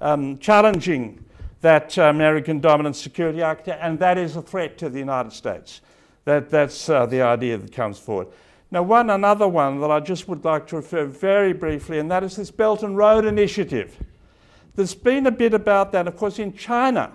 [0.00, 1.24] um, challenging
[1.60, 5.80] that American dominant security architecture, and that is a threat to the United States.
[6.24, 8.28] That, that's uh, the idea that comes forward.
[8.70, 12.22] Now, one another one that I just would like to refer very briefly, and that
[12.22, 13.96] is this Belt and Road Initiative.
[14.76, 16.06] There's been a bit about that.
[16.06, 17.12] Of course, in China,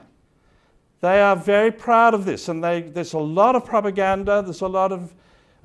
[1.01, 4.67] they are very proud of this, and they, there's a lot of propaganda, there's a
[4.67, 5.13] lot of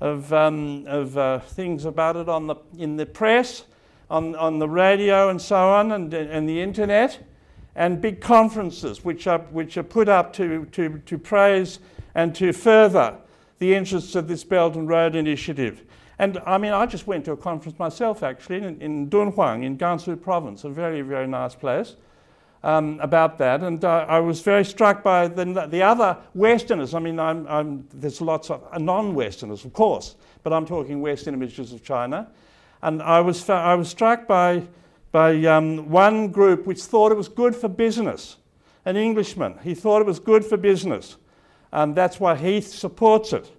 [0.01, 3.65] of, um, of uh, things about it on the, in the press,
[4.11, 7.23] on, on the radio, and so on, and, and the internet,
[7.75, 11.79] and big conferences which are, which are put up to, to, to praise
[12.15, 13.17] and to further
[13.59, 15.83] the interests of this Belt and Road Initiative.
[16.19, 19.79] And I mean, I just went to a conference myself actually in, in Dunhuang in
[19.79, 21.97] Gansu province, a very, very nice place
[22.63, 23.63] um, about that.
[23.63, 26.95] And uh, I was very struck by the, the other Westerners.
[26.95, 31.01] I mean, I'm, I'm, there's lots of uh, non Westerners, of course, but I'm talking
[31.01, 32.29] Western images of China.
[32.83, 34.63] And I was, I was struck by,
[35.13, 38.37] by um, one group which thought it was good for business,
[38.85, 39.59] an Englishman.
[39.63, 41.17] He thought it was good for business.
[41.73, 43.51] And that's why he supports it.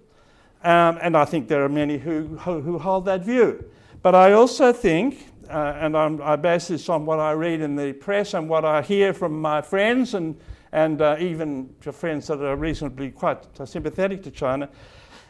[0.64, 3.64] Um, and I think there are many who, who, who hold that view.
[4.02, 7.76] But I also think uh, and I'm, i base this on what I read in
[7.76, 10.38] the press and what I hear from my friends and,
[10.72, 14.68] and uh, even friends that are reasonably quite sympathetic to China,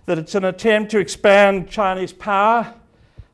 [0.07, 2.75] that it's an attempt to expand Chinese power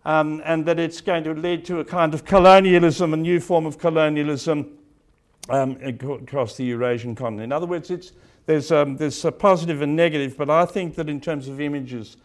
[0.09, 3.67] um, and that it's going to lead to a kind of colonialism, a new form
[3.67, 4.79] of colonialism
[5.51, 7.45] um, across the Eurasian continent.
[7.45, 7.93] In other words,
[8.47, 12.17] there's, um, there's a positive and negative, but I think that in terms of images,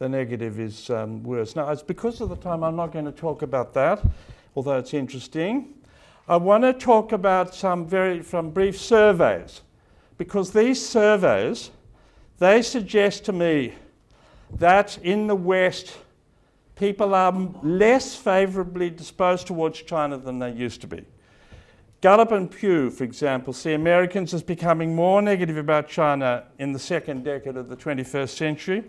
[0.00, 1.54] the negative is um, worse.
[1.54, 4.04] Now, it's because of the time, I'm not going to talk about that,
[4.56, 5.74] although it's interesting.
[6.28, 9.60] I want to talk about some very from brief surveys,
[10.18, 11.70] because these surveys
[12.40, 13.74] they suggest to me
[14.58, 15.98] that in the West,
[16.78, 21.04] people are less favourably disposed towards China than they used to be.
[22.00, 26.78] Gallup and Pew, for example, see Americans as becoming more negative about China in the
[26.78, 28.84] second decade of the 21st century.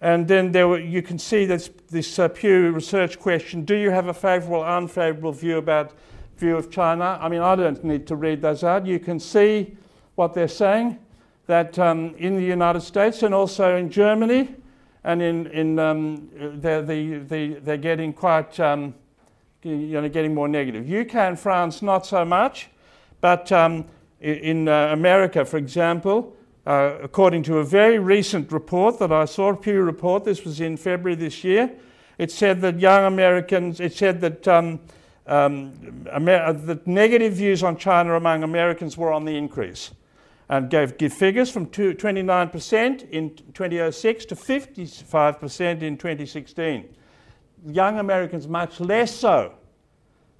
[0.00, 3.90] And then there were, you can see this, this uh, Pew research question do you
[3.90, 5.94] have a favourable or unfavourable view about
[6.36, 7.18] view of China?
[7.20, 8.86] I mean, I don't need to read those out.
[8.86, 9.76] You can see
[10.14, 11.00] what they're saying
[11.46, 14.54] that um, in the United States and also in Germany
[15.04, 16.28] and in, in um,
[16.60, 18.94] they're, the, the, they're getting quite, um,
[19.62, 20.90] you know, getting more negative.
[20.90, 22.68] UK and France, not so much,
[23.20, 23.84] but um,
[24.20, 26.36] in uh, America, for example,
[26.66, 30.60] uh, according to a very recent report that I saw, a Pew report, this was
[30.60, 31.72] in February this year,
[32.18, 34.80] it said that young Americans, it said that, um,
[35.26, 35.72] um,
[36.12, 39.92] Amer- that negative views on China among Americans were on the increase
[40.48, 46.88] and gave, give figures from 29% in 2006 to 55% in 2016.
[47.66, 49.54] Young Americans, much less so.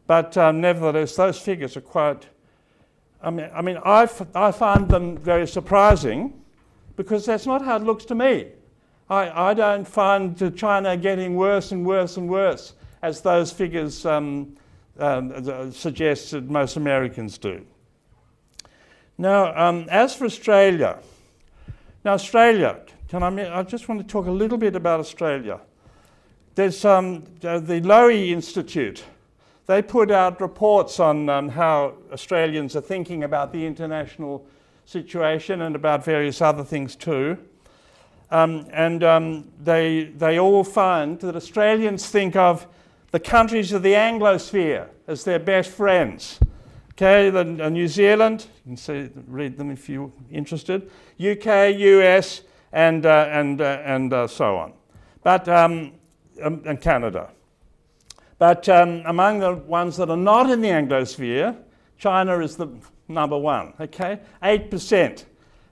[0.06, 2.26] But um, nevertheless, those figures are quite.
[3.20, 6.42] I mean, I, mean I, f- I find them very surprising
[6.96, 8.46] because that's not how it looks to me.
[9.10, 14.56] I, I don't find China getting worse and worse and worse as those figures um,
[14.98, 17.64] um, suggest that most Americans do.
[19.20, 21.00] Now, um, as for Australia,
[22.04, 25.58] now Australia, can I, I just want to talk a little bit about Australia.
[26.54, 29.02] There's um, the Lowy Institute.
[29.66, 34.46] They put out reports on um, how Australians are thinking about the international
[34.86, 37.38] situation and about various other things too.
[38.30, 42.68] Um, and um, they, they all find that Australians think of
[43.10, 46.38] the countries of the Anglosphere as their best friends.
[47.00, 50.90] Okay, then uh, New Zealand, you can see, read them if you're interested.
[51.20, 52.42] UK, US,
[52.72, 54.72] and, uh, and, uh, and uh, so on.
[55.22, 55.92] But, um,
[56.42, 57.30] um, and Canada.
[58.40, 61.56] But um, among the ones that are not in the Anglosphere,
[61.98, 62.66] China is the
[63.06, 63.74] number one.
[63.78, 65.24] Okay, 8%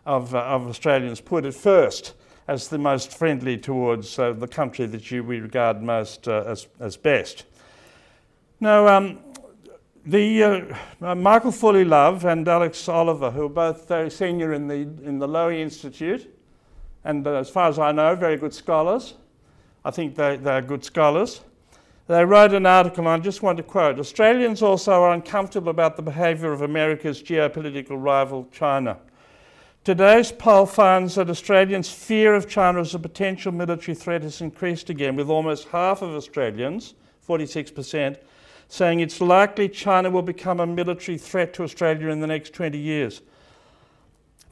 [0.04, 2.14] of, uh, of Australians put it first
[2.46, 6.96] as the most friendly towards uh, the country that you, we regard most as, as
[6.96, 7.46] best.
[8.60, 9.18] Now, um,
[10.06, 15.18] the, uh, Michael Fullilove and Alex Oliver, who are both very senior in the, in
[15.18, 16.32] the Lowy Institute,
[17.02, 19.14] and uh, as far as I know, very good scholars.
[19.84, 21.40] I think they, they're good scholars.
[22.06, 25.96] They wrote an article, and I just want to quote Australians also are uncomfortable about
[25.96, 28.98] the behaviour of America's geopolitical rival, China.
[29.82, 34.88] Today's poll finds that Australians' fear of China as a potential military threat has increased
[34.88, 36.94] again, with almost half of Australians,
[37.28, 38.16] 46%,
[38.68, 42.76] saying it's likely China will become a military threat to Australia in the next 20
[42.78, 43.22] years.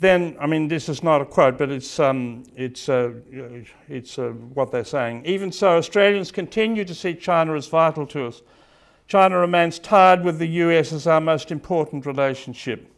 [0.01, 3.13] Then, I mean, this is not a quote, but it's, um, it's, uh,
[3.89, 5.25] it's uh, what they're saying.
[5.25, 8.43] Even so, Australians continue to see China as vital to us.
[9.07, 12.91] China remains tied with the US as our most important relationship.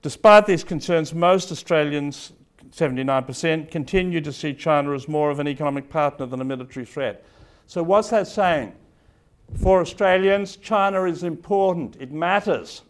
[0.00, 2.32] Despite these concerns, most Australians,
[2.70, 7.24] 79%, continue to see China as more of an economic partner than a military threat.
[7.66, 8.72] So, what's that saying?
[9.56, 12.82] For Australians, China is important, it matters.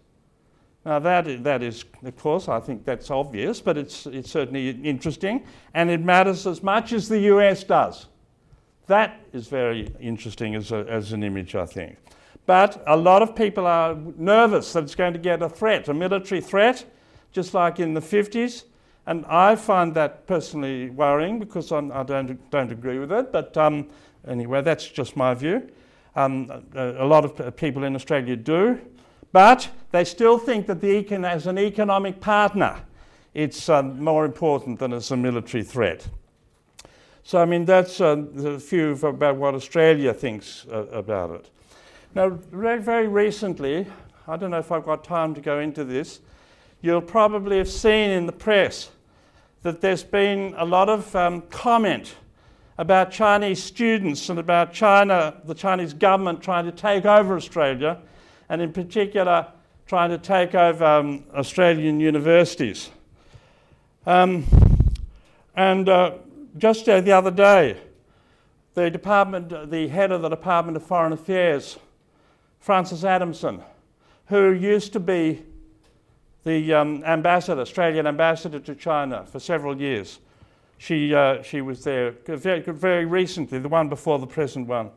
[0.85, 5.45] Now, that that is, of course, I think that's obvious, but it's, it's certainly interesting,
[5.75, 8.07] and it matters as much as the US does.
[8.87, 11.99] That is very interesting as, a, as an image, I think.
[12.47, 15.95] But a lot of people are nervous that it's going to get a threat, a
[15.95, 16.87] military threat,
[17.33, 18.65] just like in the 50s.
[19.07, 23.33] And I find that personally worrying because I'm, I do not don't agree with it.
[23.33, 23.91] But um,
[24.27, 25.69] anyway, that's just my view.
[26.19, 28.81] Um, a, a, lot of people in Australia do.
[29.31, 32.81] But they still think that the econ- as an economic partner,
[33.35, 36.09] it's uh, more important than as a military threat.
[37.23, 41.51] So, I mean, that's uh, a few about what Australia thinks uh, about it.
[42.17, 43.87] Now, very, very recently,
[44.27, 46.21] I don't know if I've got time to go into this,
[46.81, 48.91] you'll probably have seen in the press
[49.63, 52.17] that there's been a lot of um, comment
[52.79, 57.99] about Chinese students and about China, the Chinese government trying to take over Australia,
[58.49, 59.49] and in particular,
[59.87, 62.91] trying to take over um, Australian universities.
[64.07, 64.47] Um,
[65.57, 66.13] and uh,
[66.57, 67.79] just the other day,
[68.75, 71.79] the department, the head of the Department of Foreign Affairs,
[72.61, 73.61] Frances Adamson,
[74.27, 75.43] who used to be
[76.45, 80.21] the um, ambassador, Australian ambassador to China for several years,
[80.79, 84.91] She, uh, she was there very, very recently, the one before the present one.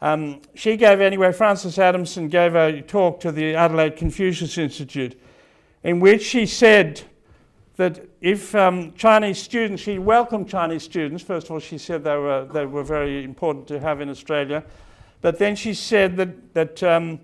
[0.00, 5.20] Um, she gave, anyway, Frances Adamson gave a talk to the Adelaide Confucius Institute
[5.82, 7.02] in which she said
[7.76, 11.22] that if um, Chinese students, she welcomed Chinese students.
[11.22, 14.64] First of all, she said they were, they were very important to have in Australia.
[15.20, 17.20] But then she said that, that um,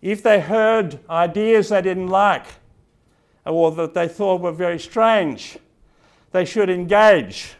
[0.00, 2.46] if they heard ideas they didn't like
[3.44, 5.58] or that they thought were very strange,
[6.34, 7.54] they should engage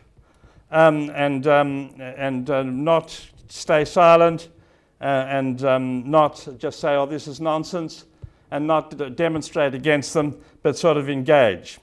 [0.72, 3.16] um, and, um, and uh, not
[3.46, 4.48] stay silent
[5.00, 8.04] uh, and um, not just say, oh, this is nonsense,
[8.50, 11.78] and not d- demonstrate against them, but sort of engage.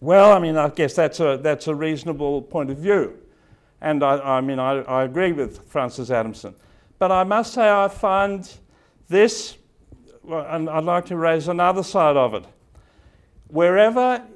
[0.00, 3.18] Well, I mean, I guess that's a, that's a reasonable point of view.
[3.82, 6.54] And I, I mean, I, I agree with Frances Adamson.
[6.98, 8.50] But I must say, I find
[9.10, 9.58] this,
[10.26, 12.44] and I'd like to raise another side of it.
[13.48, 14.26] Wherever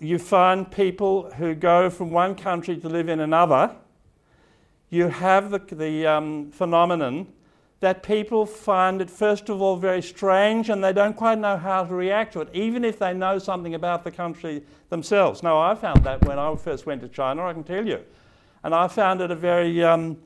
[0.00, 3.76] you find people who go from one country to live in another,
[4.88, 7.26] you have the, the um, phenomenon
[7.80, 11.84] that people find it, first of all, very strange and they don't quite know how
[11.84, 15.42] to react to it, even if they know something about the country themselves.
[15.42, 18.00] Now, I found that when I first went to China, I can tell you.
[18.64, 20.18] And I found it a very, um,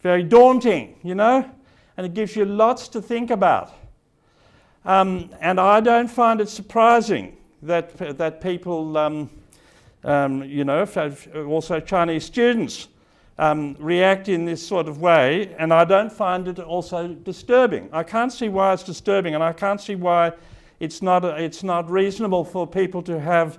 [0.00, 1.48] very daunting, you know,
[1.96, 3.74] and it gives you lots to think about.
[4.84, 9.30] Um, and I don't find it surprising that, that people, um,
[10.04, 10.86] um you know,
[11.46, 12.88] also Chinese students,
[13.38, 17.88] um, react in this sort of way, and I don't find it also disturbing.
[17.92, 20.32] I can't see why it's disturbing, and I can't see why
[20.80, 23.58] it's not, it's not reasonable for people to have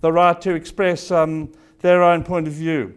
[0.00, 2.94] the right to express um, their own point of view.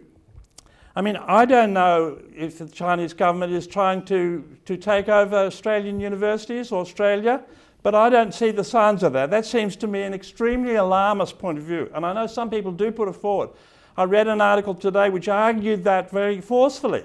[0.94, 5.36] I mean, I don't know if the Chinese government is trying to, to take over
[5.36, 7.42] Australian universities or Australia,
[7.82, 9.30] but I don't see the signs of that.
[9.30, 12.72] That seems to me an extremely alarmist point of view, and I know some people
[12.72, 13.50] do put it forward.
[13.96, 17.04] I read an article today which argued that very forcefully.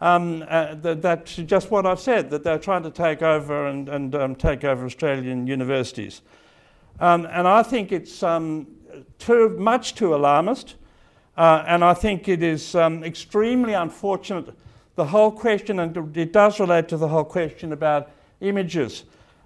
[0.00, 3.88] Um, uh, that, that's just what I've said, that they're trying to take over and,
[3.88, 6.20] and um, take over Australian universities.
[7.00, 8.66] Um, and I think it's um,
[9.18, 10.74] too much too alarmist,
[11.36, 14.54] uh, and I think it is um, extremely unfortunate.
[14.96, 18.10] The whole question, and it does relate to the whole question about
[18.40, 19.04] images.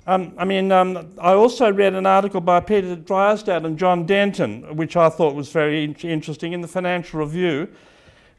[0.08, 4.74] Um, I mean, um, I also read an article by Peter Drysdale and John Denton,
[4.74, 7.68] which I thought was very in- interesting in the Financial Review.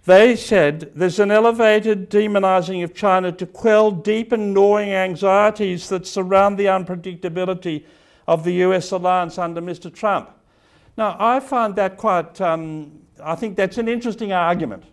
[0.05, 6.07] They said there's an elevated demonizing of China to quell deep and gnawing anxieties that
[6.07, 7.83] surround the unpredictability
[8.27, 9.93] of the US alliance under Mr.
[9.93, 10.31] Trump.
[10.97, 14.85] Now, I find that quite, um, I think that's an interesting argument.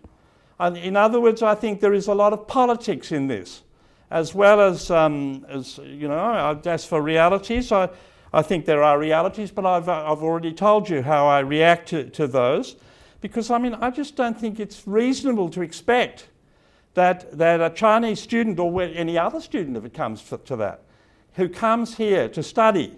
[0.59, 3.63] in other words, I think there is a lot of politics in this
[4.09, 7.89] as well as, um, as you know, as for realities, I,
[8.31, 12.09] I think there are realities, but I've, I've already told you how I react to,
[12.11, 12.75] to those.
[13.19, 16.27] Because, I mean, I just don't think it's reasonable to expect
[16.93, 20.81] that, that a Chinese student or any other student, if it comes to that,
[21.33, 22.97] who comes here to study,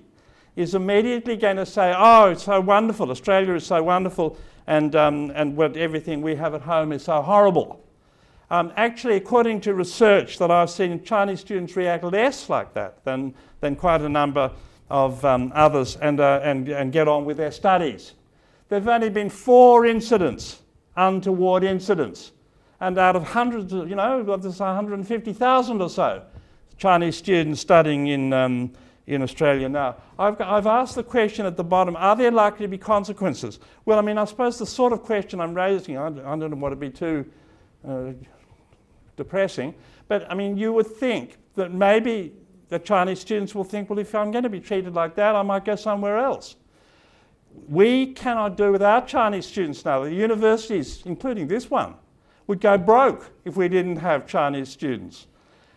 [0.55, 4.37] is immediately going to say, oh, it's so wonderful, Australia is so wonderful,
[4.67, 7.83] and, um, and what everything we have at home is so horrible.
[8.51, 13.35] Um, actually, according to research that I've seen, Chinese students react less like that than,
[13.59, 14.51] than quite a number
[14.89, 18.13] of um, others and, uh, and, and get on with their studies.
[18.69, 20.61] There have only been four incidents,
[20.95, 22.31] untoward incidents.
[22.79, 26.23] And out of hundreds, of, you know, there's 150,000 or so
[26.77, 28.71] Chinese students studying in, um,
[29.05, 29.97] in Australia now.
[30.17, 33.59] I've, I've asked the question at the bottom are there likely to be consequences?
[33.85, 36.71] Well, I mean, I suppose the sort of question I'm raising, I, I don't want
[36.71, 37.29] to be too
[37.87, 38.11] uh,
[39.19, 39.75] depressing.
[40.07, 42.33] But I mean, you would think that maybe
[42.69, 45.43] the Chinese students will think, well, if I'm going to be treated like that, I
[45.43, 46.55] might go somewhere else.
[47.67, 50.03] We cannot do without Chinese students now.
[50.03, 51.95] The universities, including this one,
[52.47, 55.27] would go broke if we didn't have Chinese students.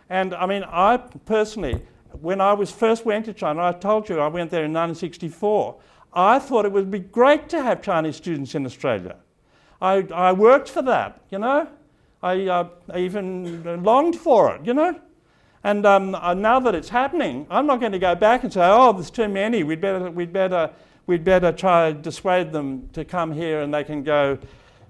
[0.08, 1.82] And I mean, I personally,
[2.20, 5.76] when I was first went to China, I told you I went there in 1964.
[6.12, 9.16] I thought it would be great to have Chinese students in Australia.
[9.80, 11.68] I, I worked for that, you know.
[12.22, 14.98] I, uh, I even longed for it, you know.
[15.64, 18.62] And um, uh, now that it's happening, I'm not going to go back and say,
[18.64, 19.62] oh, there's too many.
[19.62, 20.70] We'd better, we'd better,
[21.06, 24.38] we'd better try to dissuade them to come here and they can go,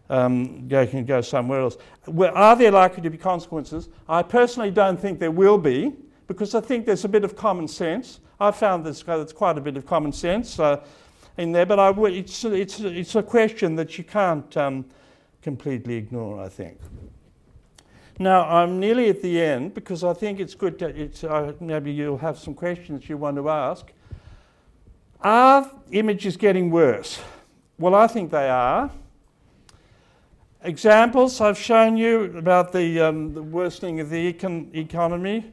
[0.08, 1.76] um, can go somewhere else.
[2.06, 3.88] Are there likely to be consequences?
[4.08, 5.92] I personally don't think there will be
[6.26, 8.20] because I think there's a bit of common sense.
[8.40, 10.82] I've found there's, quite a bit of common sense uh,
[11.36, 14.86] in there, but I, it's, it's, it's a question that you can't um,
[15.42, 16.78] completely ignore, I think.
[18.22, 21.90] Now, I'm nearly at the end because I think it's good to, it's, uh, maybe
[21.90, 23.90] you'll have some questions you want to ask.
[25.20, 27.20] Are images getting worse?
[27.80, 28.92] Well, I think they are.
[30.62, 35.50] Examples I've shown you about the, um, the worsening of the econ- economy.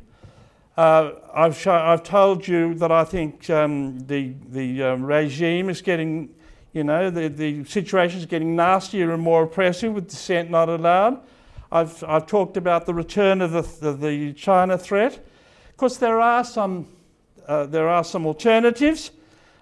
[0.77, 6.35] Uh, I've, I've told you that I think um, the, the um, regime is getting,
[6.73, 11.23] you know, the, the situation is getting nastier and more oppressive with dissent not allowed.
[11.71, 15.13] I've, I've talked about the return of the, the, the China threat.
[15.15, 16.87] Of course, there are some,
[17.47, 19.11] uh, there are some alternatives.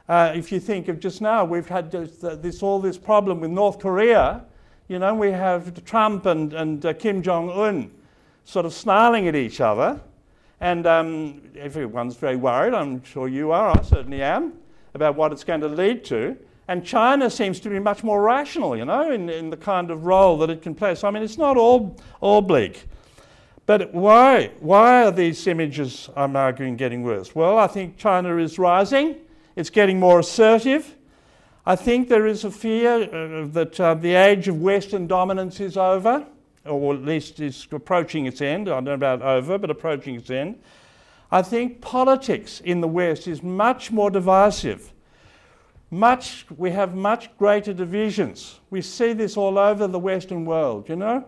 [0.07, 3.79] Uh, if you think of just now, we've had this, all this problem with North
[3.79, 4.45] Korea.
[4.87, 7.91] You know, we have Trump and, and uh, Kim Jong un
[8.45, 9.99] sort of snarling at each other.
[10.61, 14.53] And um, everyone's very worried, I'm sure you are, I certainly am,
[14.93, 16.37] about what it's going to lead to.
[16.67, 20.05] And China seems to be much more rational, you know, in, in the kind of
[20.05, 20.95] role that it can play.
[20.95, 22.85] So, I mean, it's not all, all bleak.
[23.65, 24.51] But why?
[24.59, 27.33] Why are these images, I'm arguing, getting worse?
[27.33, 29.15] Well, I think China is rising,
[29.55, 30.95] it's getting more assertive.
[31.65, 35.75] I think there is a fear uh, that uh, the age of Western dominance is
[35.75, 36.25] over
[36.67, 38.69] or at least is approaching its end.
[38.69, 40.59] I don't know about over, but approaching its end.
[41.31, 44.93] I think politics in the West is much more divisive.
[45.89, 48.59] Much, we have much greater divisions.
[48.69, 51.25] We see this all over the Western world, you know?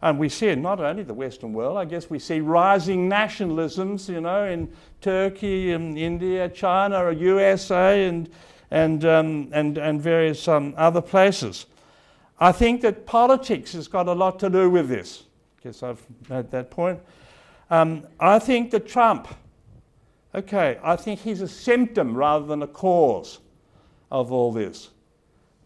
[0.00, 4.08] And we see it not only the Western world, I guess we see rising nationalisms,
[4.08, 8.28] you know, in Turkey and India, China, USA, and,
[8.70, 11.66] and, um, and, and various um, other places.
[12.38, 15.24] I think that politics has got a lot to do with this.
[15.58, 17.00] I guess I've made that point.
[17.70, 19.26] Um, I think that Trump,
[20.32, 23.40] okay, I think he's a symptom rather than a cause
[24.20, 24.90] of all this.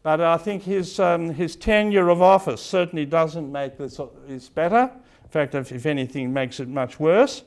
[0.03, 4.91] But I think his, um, his tenure of office certainly doesn't make this, this better.
[5.25, 7.45] In fact, if, if anything, makes it much worse.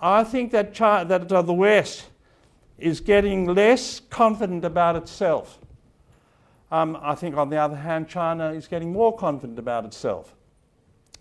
[0.00, 2.06] I think that, China, that uh, the West
[2.78, 5.58] is getting less confident about itself.
[6.70, 10.34] Um, I think, on the other hand, China is getting more confident about itself.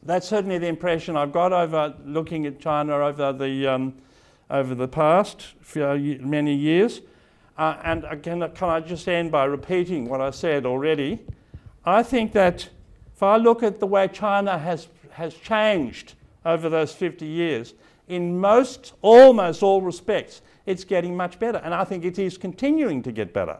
[0.03, 3.95] That's certainly the impression I've got over looking at China over the, um,
[4.49, 7.01] over the past few, many years.
[7.61, 11.19] Uh, and again, can I just end by repeating what I said already?
[11.85, 12.67] I think that
[13.13, 17.75] if I look at the way China has, has changed over those 50 years,
[18.07, 21.59] in most, almost all respects, it's getting much better.
[21.59, 23.59] And I think it is continuing to get better.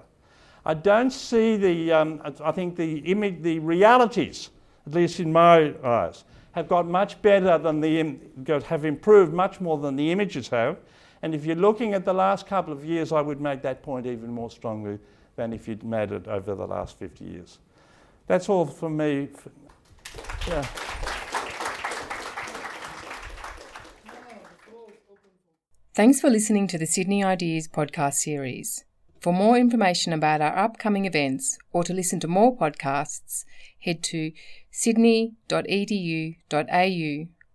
[0.65, 4.49] I don't see the, um, I think the, image, the realities,
[4.87, 6.23] at least in my eyes,
[6.53, 8.17] have got much better than the,
[8.63, 10.77] have improved much more than the images have.
[11.22, 14.07] And if you're looking at the last couple of years, I would make that point
[14.07, 14.99] even more strongly
[15.36, 17.59] than if you'd made it over the last 50 years.
[18.28, 19.30] That's all from me.
[20.47, 20.65] Yeah.
[25.93, 28.86] Thanks for listening to the Sydney Ideas podcast series.
[29.19, 33.45] For more information about our upcoming events or to listen to more podcasts,
[33.80, 34.32] head to
[34.72, 35.36] sydney.edu.au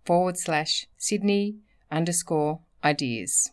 [0.05, 1.55] forward slash Sydney
[1.91, 3.51] underscore ideas.